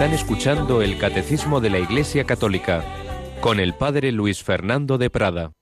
[0.00, 2.82] Están escuchando el Catecismo de la Iglesia Católica
[3.42, 5.52] con el Padre Luis Fernando de Prada.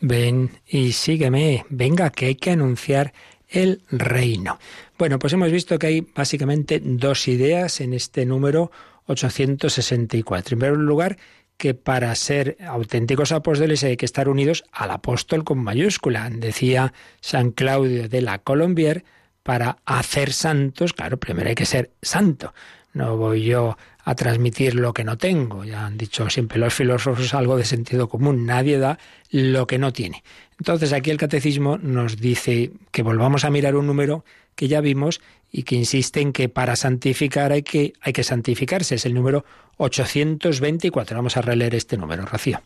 [0.00, 3.14] Ven y sígueme, venga que hay que anunciar
[3.48, 4.58] el reino.
[4.98, 8.70] Bueno, pues hemos visto que hay básicamente dos ideas en este número
[9.06, 10.56] 864.
[10.56, 11.16] En primer lugar,
[11.56, 16.28] que para ser auténticos apóstoles hay que estar unidos al apóstol con mayúscula.
[16.28, 16.92] Decía
[17.22, 19.04] San Claudio de la Colombier,
[19.42, 22.52] para hacer santos, claro, primero hay que ser santo.
[22.94, 25.64] No voy yo a transmitir lo que no tengo.
[25.64, 28.46] Ya han dicho siempre los filósofos algo de sentido común.
[28.46, 28.98] Nadie da
[29.30, 30.22] lo que no tiene.
[30.58, 34.24] Entonces aquí el catecismo nos dice que volvamos a mirar un número
[34.54, 35.20] que ya vimos
[35.50, 38.94] y que insiste en que para santificar hay que, hay que santificarse.
[38.94, 39.44] Es el número
[39.78, 41.16] 824.
[41.16, 42.62] Vamos a releer este número, Rocío.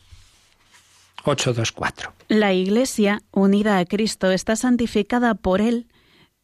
[1.24, 2.12] 824.
[2.29, 5.87] La Iglesia, unida a Cristo, está santificada por Él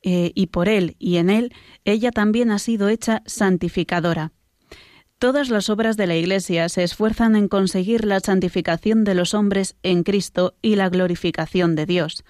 [0.06, 1.52] eh, y por Él y en Él,
[1.86, 4.32] ella también ha sido hecha santificadora.
[5.18, 9.76] Todas las obras de la Iglesia se esfuerzan en conseguir la santificación de los hombres
[9.82, 12.22] en Cristo y la glorificación de Dios.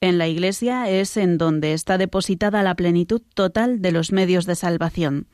[0.00, 4.54] En la Iglesia es en donde está depositada la plenitud total de los medios de
[4.54, 5.26] salvación.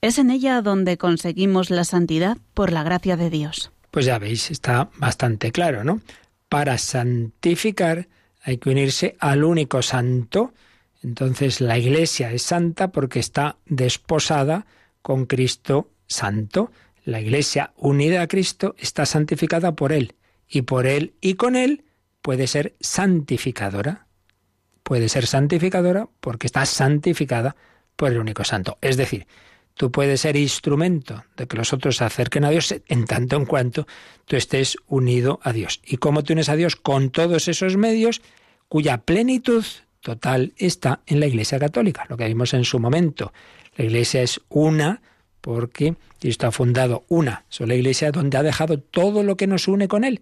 [0.00, 3.72] Es en ella donde conseguimos la santidad por la gracia de Dios.
[3.90, 6.00] Pues ya veis, está bastante claro, ¿no?
[6.48, 8.06] Para santificar
[8.44, 10.52] hay que unirse al único santo.
[11.02, 14.66] Entonces la Iglesia es santa porque está desposada
[15.02, 16.70] con Cristo santo.
[17.04, 20.14] La Iglesia unida a Cristo está santificada por Él
[20.48, 21.84] y por Él y con Él
[22.22, 24.06] puede ser santificadora
[24.82, 27.56] puede ser santificadora porque está santificada
[27.96, 28.78] por el único santo.
[28.80, 29.26] Es decir,
[29.74, 33.46] tú puedes ser instrumento de que los otros se acerquen a Dios en tanto en
[33.46, 33.86] cuanto
[34.26, 35.80] tú estés unido a Dios.
[35.84, 36.76] ¿Y cómo te unes a Dios?
[36.76, 38.22] Con todos esos medios
[38.68, 39.64] cuya plenitud
[40.02, 43.32] total está en la Iglesia Católica, lo que vimos en su momento.
[43.76, 45.00] La Iglesia es una
[45.40, 49.88] porque Cristo ha fundado una sola Iglesia donde ha dejado todo lo que nos une
[49.88, 50.20] con Él.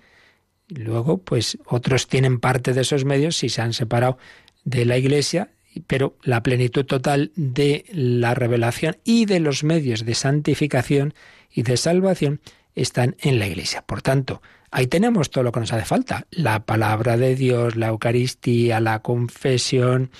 [0.68, 4.18] Luego, pues otros tienen parte de esos medios si se han separado
[4.64, 5.50] de la Iglesia,
[5.86, 11.14] pero la plenitud total de la revelación y de los medios de santificación
[11.50, 12.40] y de salvación
[12.74, 13.82] están en la Iglesia.
[13.82, 16.26] Por tanto, ahí tenemos todo lo que nos hace falta.
[16.30, 20.10] La palabra de Dios, la Eucaristía, la confesión.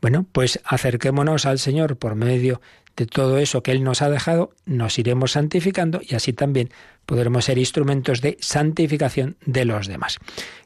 [0.00, 2.60] Bueno, pues acerquémonos al Señor por medio
[2.96, 6.70] de todo eso que Él nos ha dejado, nos iremos santificando y así también
[7.06, 10.18] podremos ser instrumentos de santificación de los demás.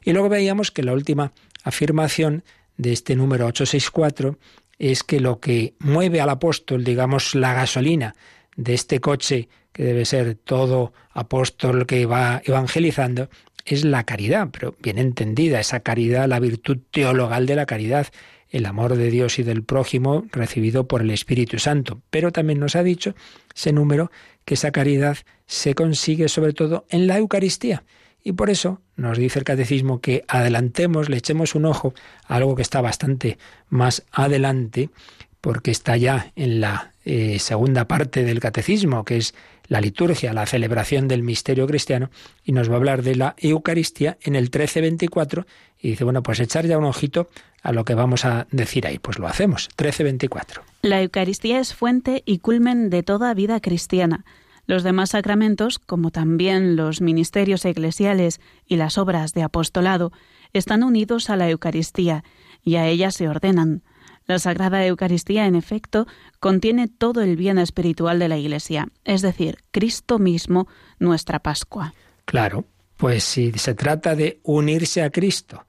[0.03, 1.31] Y luego veíamos que la última
[1.63, 2.43] afirmación
[2.77, 4.37] de este número 864
[4.79, 8.15] es que lo que mueve al apóstol, digamos, la gasolina
[8.57, 13.29] de este coche que debe ser todo apóstol que va evangelizando,
[13.65, 18.07] es la caridad, pero bien entendida, esa caridad, la virtud teologal de la caridad,
[18.49, 22.01] el amor de Dios y del prójimo recibido por el Espíritu Santo.
[22.09, 23.15] Pero también nos ha dicho
[23.53, 24.11] ese número
[24.45, 27.83] que esa caridad se consigue sobre todo en la Eucaristía.
[28.23, 31.93] Y por eso nos dice el catecismo que adelantemos, le echemos un ojo
[32.27, 34.89] a algo que está bastante más adelante,
[35.41, 39.35] porque está ya en la eh, segunda parte del catecismo, que es
[39.67, 42.09] la liturgia, la celebración del misterio cristiano,
[42.43, 45.45] y nos va a hablar de la Eucaristía en el 1324,
[45.79, 47.29] y dice, bueno, pues echar ya un ojito
[47.61, 48.99] a lo que vamos a decir ahí.
[48.99, 50.63] Pues lo hacemos, 1324.
[50.81, 54.25] La Eucaristía es fuente y culmen de toda vida cristiana
[54.67, 60.11] los demás sacramentos, como también los ministerios eclesiales y las obras de apostolado,
[60.53, 62.23] están unidos a la Eucaristía
[62.63, 63.83] y a ella se ordenan.
[64.27, 66.07] La Sagrada Eucaristía, en efecto,
[66.39, 70.67] contiene todo el bien espiritual de la Iglesia, es decir, Cristo mismo,
[70.97, 71.93] nuestra Pascua.
[72.25, 72.65] Claro,
[72.97, 75.65] pues si se trata de unirse a Cristo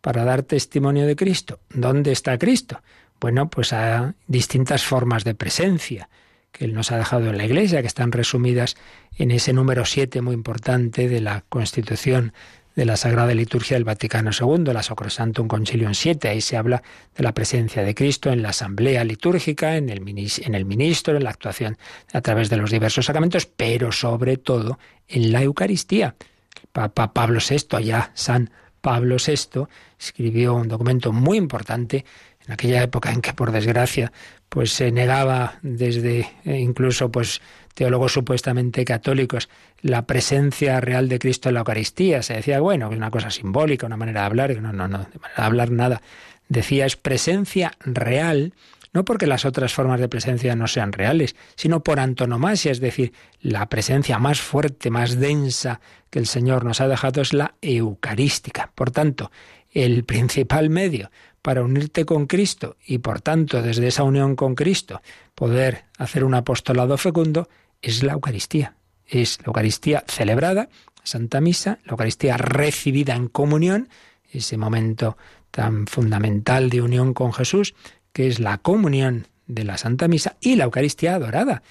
[0.00, 2.82] para dar testimonio de Cristo, ¿dónde está Cristo?
[3.20, 6.08] Bueno, pues hay distintas formas de presencia
[6.52, 8.76] que Él nos ha dejado en la Iglesia, que están resumidas
[9.16, 12.32] en ese número 7 muy importante de la Constitución
[12.76, 16.28] de la Sagrada Liturgia del Vaticano II, la Sacrosantum Concilium 7.
[16.28, 16.82] Ahí se habla
[17.16, 21.24] de la presencia de Cristo en la asamblea litúrgica, en el, en el ministro, en
[21.24, 21.78] la actuación
[22.12, 26.14] a través de los diversos sacramentos, pero sobre todo en la Eucaristía.
[26.72, 28.50] Papa Pablo VI, allá San
[28.80, 29.66] Pablo VI,
[29.98, 32.04] escribió un documento muy importante
[32.46, 34.12] en aquella época en que, por desgracia,
[34.50, 37.40] pues se negaba desde eh, incluso pues
[37.74, 39.48] teólogos supuestamente católicos
[39.80, 42.22] la presencia real de Cristo en la Eucaristía.
[42.22, 45.04] Se decía, bueno, es una cosa simbólica, una manera de hablar, no, no, no, de
[45.04, 46.02] de hablar nada.
[46.48, 48.52] Decía, es presencia real,
[48.92, 53.12] no porque las otras formas de presencia no sean reales, sino por antonomasia, es decir,
[53.40, 55.80] la presencia más fuerte, más densa
[56.10, 58.72] que el Señor nos ha dejado es la eucarística.
[58.74, 59.30] Por tanto,
[59.72, 61.10] el principal medio
[61.42, 65.00] para unirte con Cristo y por tanto desde esa unión con Cristo
[65.34, 67.48] poder hacer un apostolado fecundo
[67.80, 68.74] es la Eucaristía.
[69.06, 70.68] Es la Eucaristía celebrada,
[71.02, 73.88] Santa Misa, la Eucaristía recibida en comunión,
[74.30, 75.16] ese momento
[75.50, 77.74] tan fundamental de unión con Jesús,
[78.12, 81.62] que es la comunión de la Santa Misa, y la Eucaristía adorada,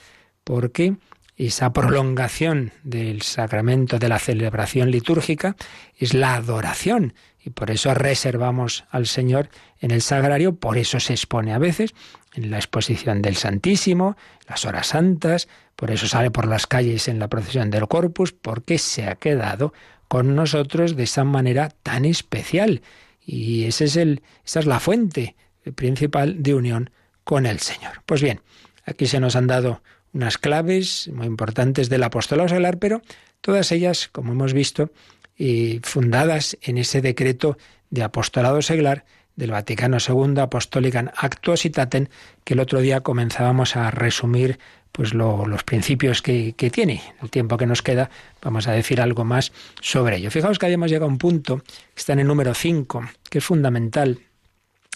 [0.43, 0.97] porque
[1.37, 5.55] esa prolongación del sacramento de la celebración litúrgica
[5.97, 7.13] es la adoración
[7.53, 11.93] por eso reservamos al Señor en el sagrario, por eso se expone a veces
[12.33, 17.19] en la exposición del Santísimo, las horas santas, por eso sale por las calles en
[17.19, 19.73] la procesión del Corpus, porque se ha quedado
[20.07, 22.81] con nosotros de esa manera tan especial.
[23.25, 25.35] Y ese es el, esa es la fuente
[25.75, 26.89] principal de unión
[27.23, 28.01] con el Señor.
[28.05, 28.41] Pues bien,
[28.85, 29.81] aquí se nos han dado
[30.13, 33.01] unas claves muy importantes del apostolado seglar, pero
[33.41, 34.91] todas ellas, como hemos visto,
[35.39, 37.57] eh, fundadas en ese decreto
[37.89, 42.07] de apostolado seglar del Vaticano II, Apostolicam Actuositatem,
[42.43, 44.59] que el otro día comenzábamos a resumir
[44.91, 47.01] pues los principios que, tiene.
[47.21, 48.09] El tiempo que nos queda,
[48.41, 50.29] vamos a decir algo más sobre ello.
[50.29, 51.63] Fijaos que habíamos llegado a un punto,
[51.95, 54.19] está en el número 5, que es fundamental,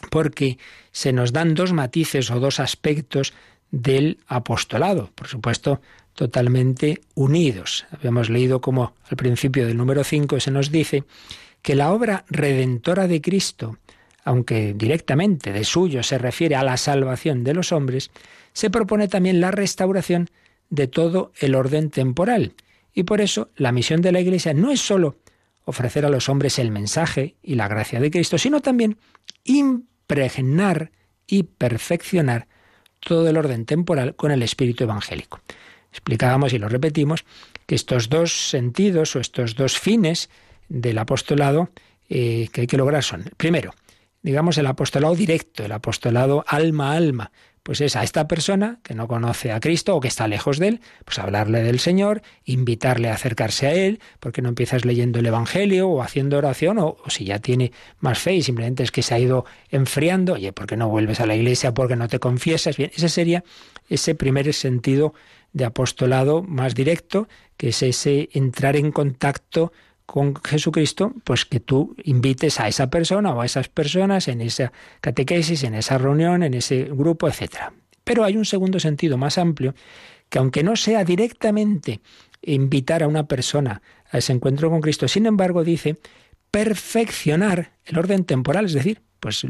[0.10, 0.58] porque
[0.92, 3.34] se nos dan dos matices o dos aspectos
[3.72, 5.80] del apostolado, por supuesto,
[6.14, 7.86] totalmente unidos.
[7.92, 11.04] Habíamos leído como al principio del número 5 se nos dice
[11.62, 13.78] que la obra redentora de Cristo,
[14.24, 18.12] aunque directamente de suyo se refiere a la salvación de los hombres,
[18.54, 20.30] se propone también la restauración
[20.70, 22.54] de todo el orden temporal.
[22.94, 25.18] Y por eso la misión de la Iglesia no es sólo
[25.66, 28.98] ofrecer a los hombres el mensaje y la gracia de Cristo, sino también
[29.46, 30.92] impregnar
[31.26, 32.48] y perfeccionar
[33.00, 35.42] todo el orden temporal con el espíritu evangélico.
[35.94, 37.24] Explicábamos y lo repetimos
[37.68, 40.30] que estos dos sentidos o estos dos fines
[40.68, 41.70] del apostolado
[42.10, 43.74] eh, que hay que lograr son, primero,
[44.24, 47.32] digamos, el apostolado directo, el apostolado alma a alma,
[47.64, 50.68] pues es a esta persona que no conoce a Cristo o que está lejos de
[50.68, 55.26] él, pues hablarle del Señor, invitarle a acercarse a Él, porque no empiezas leyendo el
[55.26, 59.14] Evangelio o haciendo oración, o, si ya tiene más fe y simplemente es que se
[59.14, 61.74] ha ido enfriando, oye, ¿por qué no vuelves a la iglesia?
[61.74, 62.78] porque no te confiesas?
[62.78, 63.44] Bien, ese sería
[63.90, 65.14] ese primer sentido
[65.54, 69.72] de apostolado más directo, que es ese entrar en contacto
[70.06, 74.72] con Jesucristo, pues que tú invites a esa persona o a esas personas en esa
[75.02, 77.72] catequesis, en esa reunión, en ese grupo, etc.
[78.04, 79.74] Pero hay un segundo sentido más amplio,
[80.30, 82.02] que aunque no sea directamente
[82.42, 83.82] invitar a una persona
[84.12, 85.98] a ese encuentro con Cristo, sin embargo dice
[86.52, 89.46] perfeccionar el orden temporal, es decir, pues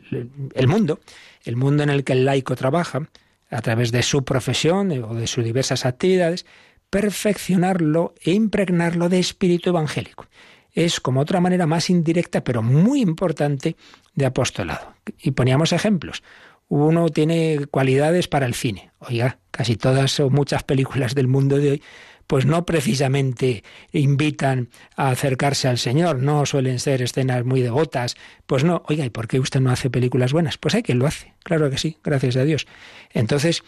[0.53, 0.99] el mundo,
[1.43, 3.09] el mundo en el que el laico trabaja,
[3.53, 6.45] a través de su profesión o de sus diversas actividades,
[6.93, 10.27] perfeccionarlo e impregnarlo de espíritu evangélico.
[10.73, 13.75] Es como otra manera más indirecta, pero muy importante,
[14.13, 14.93] de apostolado.
[15.19, 16.21] Y poníamos ejemplos.
[16.67, 18.91] Uno tiene cualidades para el cine.
[18.99, 21.83] Oiga, casi todas o muchas películas del mundo de hoy
[22.27, 28.15] pues no precisamente invitan a acercarse al Señor, no suelen ser escenas muy devotas,
[28.45, 30.57] pues no, oiga, ¿y por qué usted no hace películas buenas?
[30.57, 32.65] Pues hay quien lo hace, claro que sí, gracias a Dios.
[33.11, 33.63] Entonces,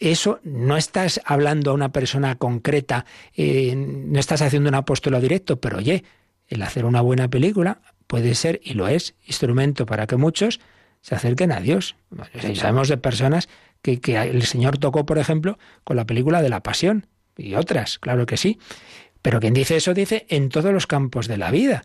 [0.00, 3.04] eso no estás hablando a una persona concreta,
[3.36, 6.04] eh, no estás haciendo un apóstolo directo, pero oye,
[6.48, 10.60] el hacer una buena película puede ser, y lo es, instrumento para que muchos
[11.02, 11.96] se acerquen a Dios.
[12.54, 13.48] Sabemos de personas
[13.82, 17.98] que, que el Señor tocó, por ejemplo, con la película de la Pasión, y otras,
[17.98, 18.58] claro que sí.
[19.22, 21.84] Pero quien dice eso dice en todos los campos de la vida.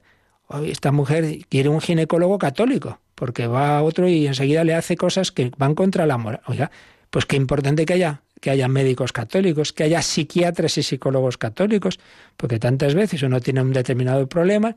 [0.65, 5.31] Esta mujer quiere un ginecólogo católico, porque va a otro y enseguida le hace cosas
[5.31, 6.41] que van contra la moral.
[6.45, 6.71] Oiga,
[7.09, 11.99] pues qué importante que haya, que haya médicos católicos, que haya psiquiatras y psicólogos católicos,
[12.37, 14.75] porque tantas veces uno tiene un determinado problema,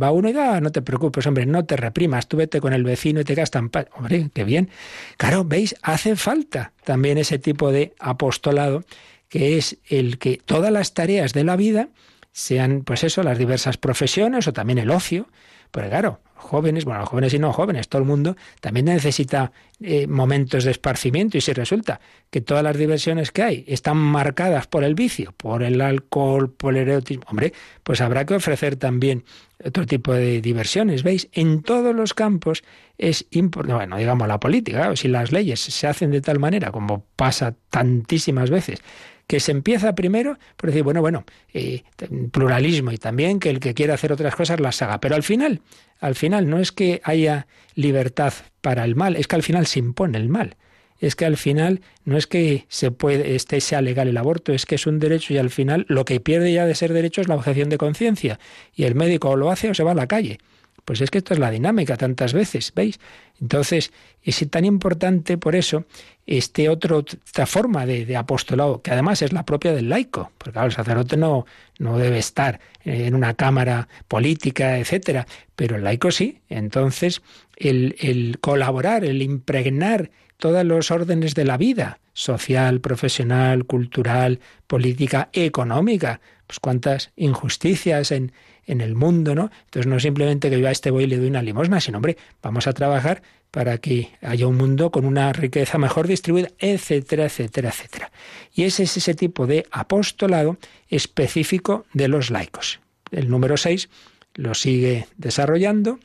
[0.00, 2.72] va uno y da, ah, no te preocupes, hombre, no te reprimas, tú vete con
[2.72, 3.86] el vecino y te gastan paz.
[3.96, 4.70] Hombre, qué bien.
[5.16, 8.84] Claro, veis, hace falta también ese tipo de apostolado,
[9.28, 11.88] que es el que todas las tareas de la vida
[12.32, 15.28] sean, pues eso, las diversas profesiones o también el ocio,
[15.70, 20.64] pero claro, jóvenes, bueno, jóvenes y no jóvenes, todo el mundo también necesita eh, momentos
[20.64, 24.94] de esparcimiento y si resulta que todas las diversiones que hay están marcadas por el
[24.94, 29.24] vicio, por el alcohol, por el erotismo, hombre, pues habrá que ofrecer también
[29.64, 31.28] otro tipo de diversiones, ¿veis?
[31.32, 32.62] En todos los campos
[32.98, 36.70] es importante, bueno, digamos la política, o si las leyes se hacen de tal manera
[36.70, 38.80] como pasa tantísimas veces,
[39.26, 41.82] que se empieza primero por decir, bueno, bueno, eh,
[42.30, 45.00] pluralismo y también que el que quiera hacer otras cosas las haga.
[45.00, 45.60] Pero al final,
[46.00, 49.78] al final no es que haya libertad para el mal, es que al final se
[49.78, 50.56] impone el mal.
[51.00, 54.64] Es que al final no es que se puede, este sea legal el aborto, es
[54.64, 57.28] que es un derecho y al final lo que pierde ya de ser derecho es
[57.28, 58.38] la objeción de conciencia.
[58.74, 60.38] Y el médico lo hace o se va a la calle
[60.84, 63.00] Pues es que esto es la dinámica tantas veces, ¿veis?
[63.40, 65.84] Entonces, es tan importante por eso
[66.26, 67.04] este otro,
[67.46, 71.46] forma de, apostolado, que además es la propia del laico, porque claro, el sacerdote no,
[71.78, 75.26] no debe estar en una cámara política, etcétera,
[75.56, 76.40] pero el laico sí.
[76.48, 77.22] Entonces,
[77.56, 85.28] el, el colaborar, el impregnar todos los órdenes de la vida, social, profesional, cultural, política,
[85.32, 88.32] económica, pues cuántas injusticias en,
[88.66, 89.50] en el mundo, ¿no?
[89.64, 92.16] Entonces no simplemente que yo a este voy y le doy una limosna, sino, hombre,
[92.42, 97.68] vamos a trabajar para que haya un mundo con una riqueza mejor distribuida, etcétera, etcétera,
[97.68, 98.10] etcétera.
[98.52, 100.58] Y ese es ese tipo de apostolado
[100.88, 102.80] específico de los laicos.
[103.12, 103.88] El número 6
[104.34, 106.00] lo sigue desarrollando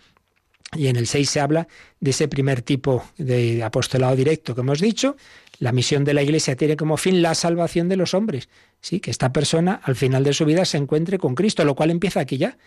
[0.76, 1.68] y en el 6 se habla
[2.00, 5.18] de ese primer tipo de apostolado directo que hemos dicho.
[5.60, 8.50] La misión de la Iglesia tiene como fin la salvación de los hombres.
[8.82, 11.92] Sí, que esta persona al final de su vida se encuentre con Cristo, lo cual
[11.92, 12.58] empieza aquí ya,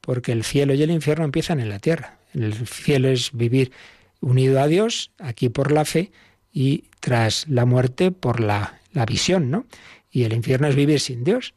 [0.00, 2.18] porque el cielo y el infierno empiezan en la tierra.
[2.32, 3.72] El cielo es vivir
[4.20, 6.12] unido a Dios, aquí por la fe,
[6.52, 9.66] y tras la muerte por la, la visión, ¿no?
[10.10, 11.52] Y el infierno es vivir sin Dios,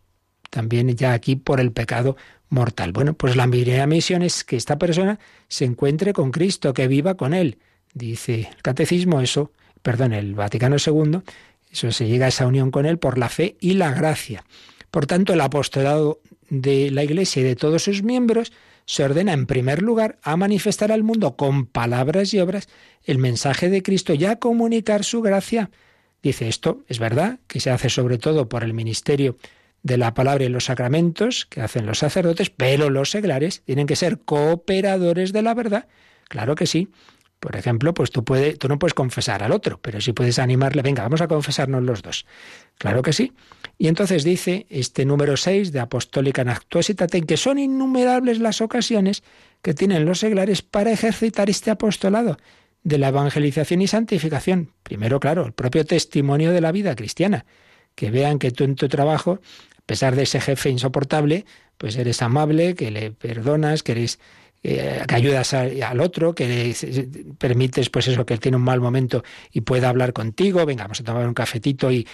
[0.49, 2.17] también ya aquí por el pecado
[2.49, 2.91] mortal.
[2.91, 7.15] Bueno, pues la primera misión es que esta persona se encuentre con Cristo, que viva
[7.15, 7.59] con Él.
[7.93, 9.51] Dice el catecismo eso,
[9.82, 11.21] perdón, el Vaticano II,
[11.71, 14.43] eso se llega a esa unión con Él por la fe y la gracia.
[14.91, 16.19] Por tanto, el apostolado
[16.49, 18.51] de la Iglesia y de todos sus miembros
[18.86, 22.67] se ordena en primer lugar a manifestar al mundo con palabras y obras
[23.03, 25.69] el mensaje de Cristo y a comunicar su gracia.
[26.23, 29.38] Dice esto, es verdad, que se hace sobre todo por el ministerio
[29.84, 33.95] de la palabra y los sacramentos que hacen los sacerdotes, pero los seglares tienen que
[33.95, 35.88] ser cooperadores de la verdad.
[36.27, 36.89] Claro que sí.
[37.39, 38.23] Por ejemplo, pues tú,
[38.57, 42.01] tú no puedes confesar al otro, pero sí puedes animarle, venga, vamos a confesarnos los
[42.01, 42.25] dos.
[42.77, 43.33] Claro que sí.
[43.77, 49.23] Y entonces dice este número 6 de Apostólica Nactuositate que son innumerables las ocasiones
[49.61, 52.37] que tienen los seglares para ejercitar este apostolado
[52.83, 54.73] de la evangelización y santificación.
[54.83, 57.45] Primero, claro, el propio testimonio de la vida cristiana,
[57.95, 59.39] que vean que tú en tu trabajo,
[59.77, 61.45] a pesar de ese jefe insoportable,
[61.77, 64.19] pues eres amable, que le perdonas, que eres
[64.62, 66.76] eh, que ayudas al otro, que
[67.38, 70.99] permites pues eso, que él tiene un mal momento y pueda hablar contigo, venga, vamos
[70.99, 72.07] a tomar un cafetito y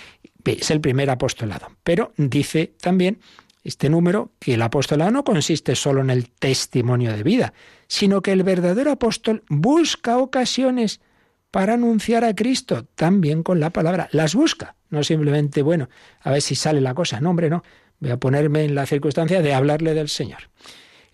[0.43, 1.67] es el primer apostolado.
[1.83, 3.19] Pero dice también
[3.63, 7.53] este número que el apostolado no consiste solo en el testimonio de vida,
[7.87, 11.01] sino que el verdadero apóstol busca ocasiones
[11.49, 14.07] para anunciar a Cristo, también con la palabra.
[14.11, 15.89] Las busca, no simplemente, bueno,
[16.21, 17.19] a ver si sale la cosa.
[17.21, 17.63] No, hombre, no.
[17.99, 20.49] Voy a ponerme en la circunstancia de hablarle del Señor.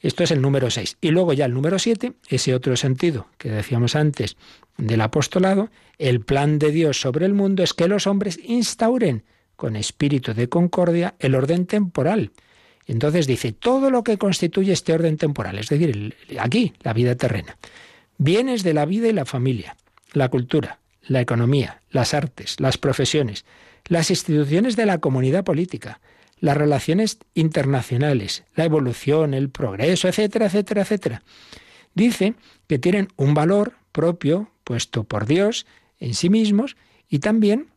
[0.02, 0.98] Esto es el número 6.
[1.00, 4.36] Y luego ya el número 7, ese otro sentido que decíamos antes
[4.78, 9.24] del apostolado, el plan de Dios sobre el mundo es que los hombres instauren
[9.56, 12.32] con espíritu de concordia el orden temporal.
[12.88, 17.58] Entonces dice, todo lo que constituye este orden temporal, es decir, aquí, la vida terrena,
[18.18, 19.78] bienes de la vida y la familia,
[20.14, 23.46] la cultura, la economía, las artes, las profesiones,
[23.86, 26.02] las instituciones de la comunidad política,
[26.42, 31.24] las relaciones internacionales, la evolución, el progreso, etcétera, etcétera, etcétera.
[31.94, 32.34] Dice
[32.68, 35.66] que tienen un valor propio puesto por Dios
[36.00, 36.76] en sí mismos
[37.08, 37.68] y también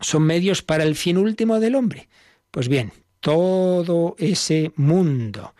[0.00, 2.08] son medios para el fin último del hombre.
[2.52, 5.54] Pues bien, todo ese mundo,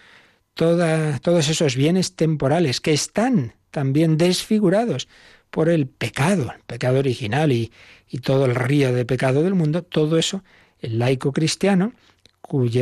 [0.54, 5.08] todos esos bienes temporales que están también desfigurados
[5.50, 7.72] por el pecado, el pecado original y,
[8.08, 10.44] y todo el río de pecado del mundo, todo eso,
[10.78, 11.94] el laico cristiano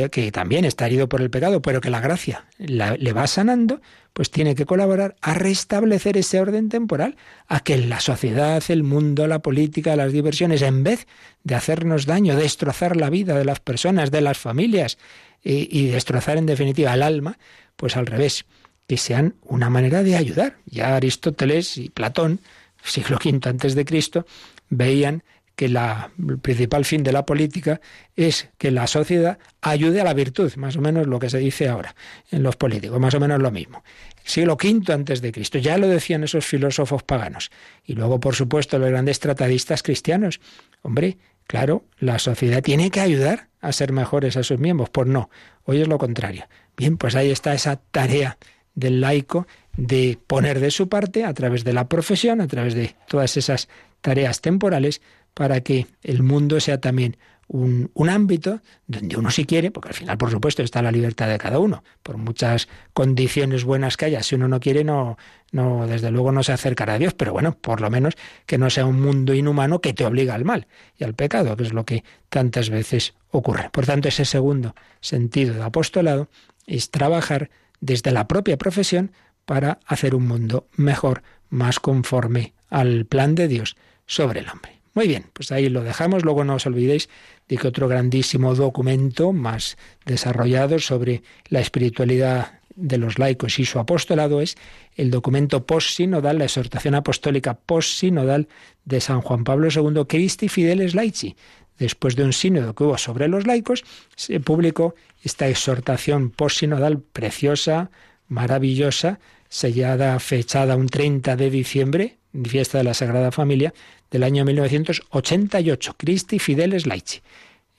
[0.09, 3.81] que también está herido por el pecado, pero que la gracia le va sanando,
[4.13, 9.27] pues tiene que colaborar a restablecer ese orden temporal, a que la sociedad, el mundo,
[9.27, 11.07] la política, las diversiones, en vez
[11.43, 14.97] de hacernos daño, destrozar la vida de las personas, de las familias
[15.43, 17.37] y, y destrozar en definitiva el alma,
[17.75, 18.45] pues al revés,
[18.87, 20.57] que sean una manera de ayudar.
[20.65, 22.39] Ya Aristóteles y Platón,
[22.83, 24.25] siglo V antes de Cristo,
[24.69, 25.23] veían
[25.57, 27.81] que la, el principal fin de la política
[28.15, 31.67] es que la sociedad ayude a la virtud, más o menos lo que se dice
[31.67, 31.95] ahora
[32.31, 33.83] en los políticos, más o menos lo mismo.
[34.23, 37.49] siglo V antes de Cristo, ya lo decían esos filósofos paganos.
[37.83, 40.39] Y luego, por supuesto, los grandes tratadistas cristianos.
[40.83, 44.91] Hombre, claro, la sociedad tiene que ayudar a ser mejores a sus miembros.
[44.91, 45.31] Pues no,
[45.63, 46.47] hoy es lo contrario.
[46.77, 48.37] Bien, pues ahí está esa tarea
[48.75, 52.95] del laico de poner de su parte a través de la profesión, a través de
[53.07, 53.69] todas esas
[54.01, 55.01] tareas temporales,
[55.37, 57.15] para que el mundo sea también
[57.47, 61.37] un, ámbito donde uno si quiere, porque al final, por supuesto, está la libertad de
[61.37, 65.15] cada uno, por muchas condiciones buenas que haya, si uno no quiere, no,
[65.51, 68.15] no, desde luego no se acercará a Dios, pero bueno, por lo menos
[68.47, 70.65] que no sea un mundo inhumano que te obliga al mal
[70.97, 73.69] y al pecado, que es lo que tantas veces ocurre.
[73.69, 76.29] Por tanto, ese segundo sentido de apostolado
[76.65, 79.11] es trabajar desde la propia profesión
[79.45, 83.77] para hacer un mundo mejor, más conforme al plan de Dios
[84.07, 84.76] sobre el hombre.
[84.97, 86.25] Muy bien, pues ahí lo dejamos.
[86.25, 87.07] Luego no os olvidéis
[87.47, 89.77] de que otro grandísimo documento más
[90.07, 94.57] desarrollado sobre la espiritualidad de los laicos y su apostolado es
[94.95, 98.47] el documento post-sinodal, la exhortación apostólica post-sinodal
[98.85, 101.35] de San Juan Pablo II, Christi Fideles Laici.
[101.77, 103.83] Después de un sínodo que hubo sobre los laicos,
[104.15, 107.91] se publicó esta exhortación post-sinodal preciosa,
[108.29, 113.73] maravillosa, sellada, fechada un 30 de diciembre, fiesta de la Sagrada Familia,
[114.11, 117.21] del año 1988, Christi Fideles Laici.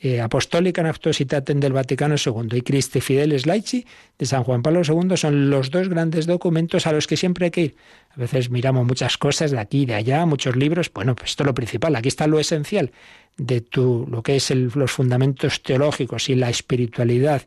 [0.00, 3.84] Eh, Apostólica Nactuositatem del Vaticano II y Christi Fideles Laici
[4.16, 7.50] de San Juan Pablo II son los dos grandes documentos a los que siempre hay
[7.50, 7.76] que ir.
[8.11, 10.88] A veces miramos muchas cosas de aquí y de allá, muchos libros.
[10.94, 11.96] Bueno, pues esto es lo principal.
[11.96, 12.92] Aquí está lo esencial
[13.38, 17.42] de lo que es los fundamentos teológicos y la espiritualidad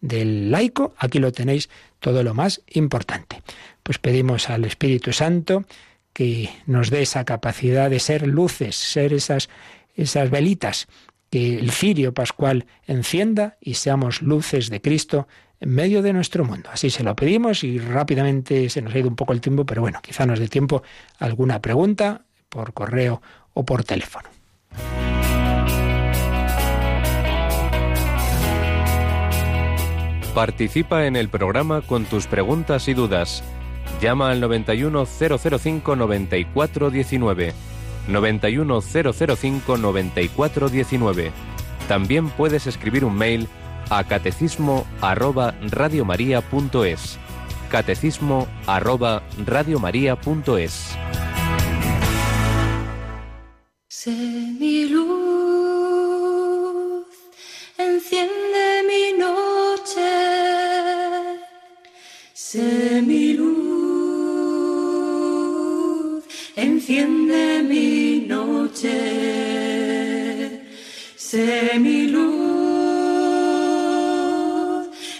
[0.00, 0.94] del laico.
[0.98, 3.42] Aquí lo tenéis todo lo más importante.
[3.82, 5.64] Pues pedimos al Espíritu Santo
[6.16, 9.50] que nos dé esa capacidad de ser luces, ser esas,
[9.94, 10.88] esas velitas
[11.28, 15.28] que el cirio pascual encienda y seamos luces de Cristo
[15.60, 16.70] en medio de nuestro mundo.
[16.72, 19.82] Así se lo pedimos y rápidamente se nos ha ido un poco el tiempo, pero
[19.82, 20.82] bueno, quizá nos dé tiempo
[21.18, 23.20] alguna pregunta por correo
[23.52, 24.30] o por teléfono.
[30.34, 33.44] Participa en el programa con tus preguntas y dudas
[34.00, 37.54] Llama al 91005 9419.
[38.08, 41.32] 91005 9419.
[41.88, 43.48] También puedes escribir un mail
[43.90, 47.18] a catecismo arroba radiomaria.es.
[47.70, 50.96] Catecismo arroba radiomaria.es.
[53.88, 54.10] Sé
[54.58, 55.06] mi luz,
[57.78, 60.02] enciende mi noche.
[62.34, 63.35] Sé mi
[66.56, 68.88] enciende mi noche,
[71.14, 72.26] sé mi luz,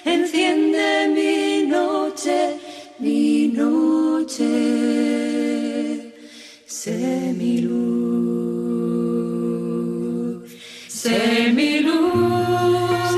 [0.04, 2.58] enciende mi noche,
[2.98, 4.44] mi noche,
[6.64, 7.76] sé mi luz,
[10.88, 13.14] sé mi luz,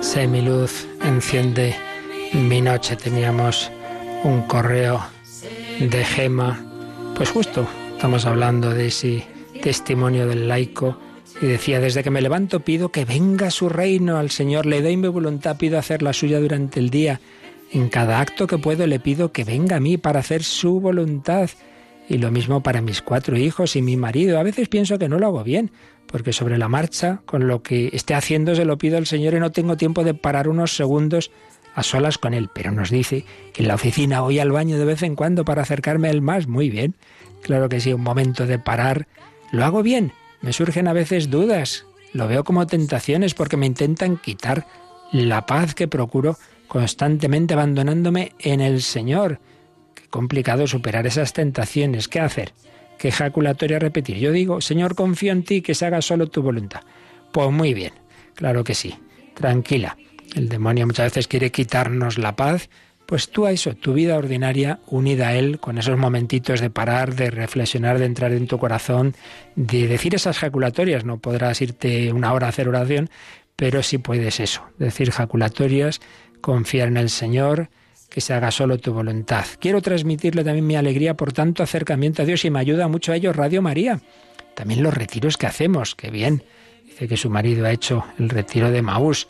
[0.00, 1.76] sé mi luz, enciende
[2.32, 2.96] mi noche.
[2.96, 3.70] Teníamos
[4.24, 5.00] un correo
[5.78, 6.67] de Gema
[7.18, 7.66] pues justo,
[7.96, 9.26] estamos hablando de ese
[9.60, 10.96] testimonio del laico
[11.42, 14.96] y decía, desde que me levanto pido que venga su reino, al Señor le doy
[14.96, 17.20] mi voluntad, pido hacer la suya durante el día.
[17.72, 21.50] En cada acto que puedo le pido que venga a mí para hacer su voluntad.
[22.08, 24.38] Y lo mismo para mis cuatro hijos y mi marido.
[24.38, 25.72] A veces pienso que no lo hago bien,
[26.06, 29.40] porque sobre la marcha, con lo que esté haciendo, se lo pido al Señor y
[29.40, 31.32] no tengo tiempo de parar unos segundos
[31.74, 34.84] a solas con él, pero nos dice que en la oficina voy al baño de
[34.84, 36.46] vez en cuando para acercarme a él más.
[36.46, 36.94] Muy bien,
[37.42, 39.06] claro que sí, un momento de parar.
[39.52, 44.16] Lo hago bien, me surgen a veces dudas, lo veo como tentaciones porque me intentan
[44.16, 44.66] quitar
[45.12, 49.40] la paz que procuro constantemente abandonándome en el Señor.
[49.94, 52.08] Qué complicado superar esas tentaciones.
[52.08, 52.52] ¿Qué hacer?
[52.98, 54.18] ¿Qué ejaculatoria repetir?
[54.18, 56.82] Yo digo, Señor, confío en ti, que se haga solo tu voluntad.
[57.32, 57.92] Pues muy bien,
[58.34, 58.94] claro que sí.
[59.34, 59.96] Tranquila.
[60.38, 62.70] El demonio muchas veces quiere quitarnos la paz,
[63.06, 67.16] pues tú a eso, tu vida ordinaria unida a Él, con esos momentitos de parar,
[67.16, 69.16] de reflexionar, de entrar en tu corazón,
[69.56, 71.04] de decir esas jaculatorias.
[71.04, 73.10] No podrás irte una hora a hacer oración,
[73.56, 76.00] pero sí puedes eso, decir jaculatorias,
[76.40, 77.68] confiar en el Señor,
[78.08, 79.44] que se haga solo tu voluntad.
[79.58, 83.16] Quiero transmitirle también mi alegría por tanto acercamiento a Dios y me ayuda mucho a
[83.16, 84.00] ello Radio María.
[84.54, 86.44] También los retiros que hacemos, qué bien.
[86.84, 89.26] Dice que su marido ha hecho el retiro de Maús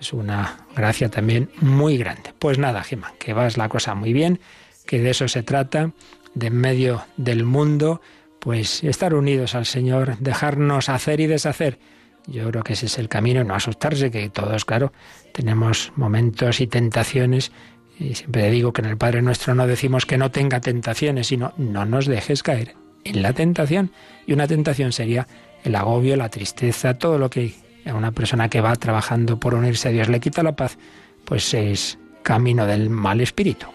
[0.00, 2.32] es una gracia también muy grande.
[2.38, 4.40] Pues nada, Gemma, que vas la cosa muy bien,
[4.86, 5.92] que de eso se trata,
[6.34, 8.00] de en medio del mundo,
[8.38, 11.78] pues estar unidos al Señor, dejarnos hacer y deshacer.
[12.26, 14.92] Yo creo que ese es el camino, no asustarse, que todos, claro,
[15.32, 17.52] tenemos momentos y tentaciones.
[17.98, 21.52] Y siempre digo que en el Padre Nuestro no decimos que no tenga tentaciones, sino
[21.56, 23.90] no nos dejes caer en la tentación.
[24.26, 25.26] Y una tentación sería
[25.64, 27.54] el agobio, la tristeza, todo lo que
[27.88, 30.78] a una persona que va trabajando por unirse a Dios le quita la paz,
[31.24, 33.66] pues es camino del mal espíritu.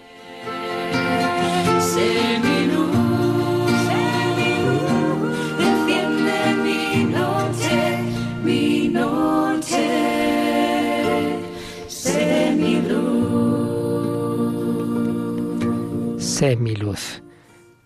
[16.18, 17.22] Sé mi luz.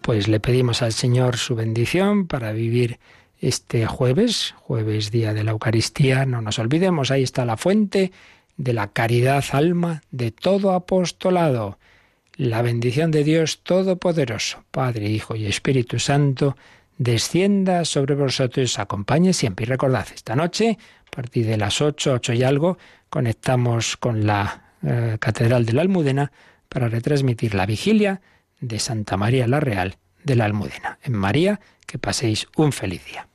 [0.02, 2.98] Pues le pedimos al Señor su bendición para vivir
[3.40, 8.12] este jueves, jueves día de la Eucaristía, no nos olvidemos, ahí está la fuente
[8.58, 11.78] de la caridad alma de todo apostolado.
[12.36, 16.56] la bendición de Dios Todopoderoso, Padre, Hijo y Espíritu Santo,
[17.00, 19.64] descienda sobre vosotros acompañe siempre.
[19.66, 20.78] Y recordad, esta noche,
[21.08, 22.78] a partir de las ocho, ocho y algo,
[23.10, 26.32] conectamos con la eh, Catedral de la Almudena
[26.70, 28.22] para retransmitir la vigilia
[28.60, 31.00] de Santa María la Real de la Almudena.
[31.04, 33.28] En María, que paséis un feliz día.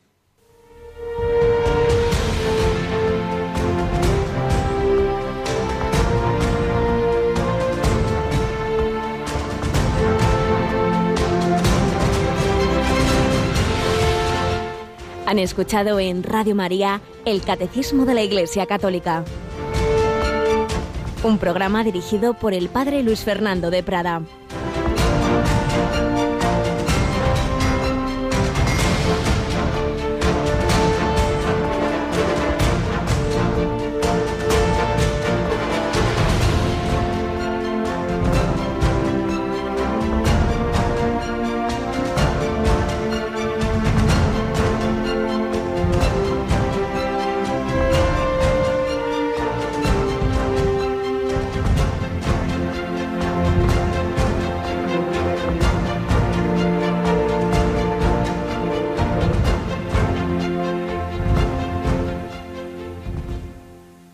[15.33, 19.25] Han escuchado en Radio María el Catecismo de la Iglesia Católica,
[21.23, 24.21] un programa dirigido por el Padre Luis Fernando de Prada.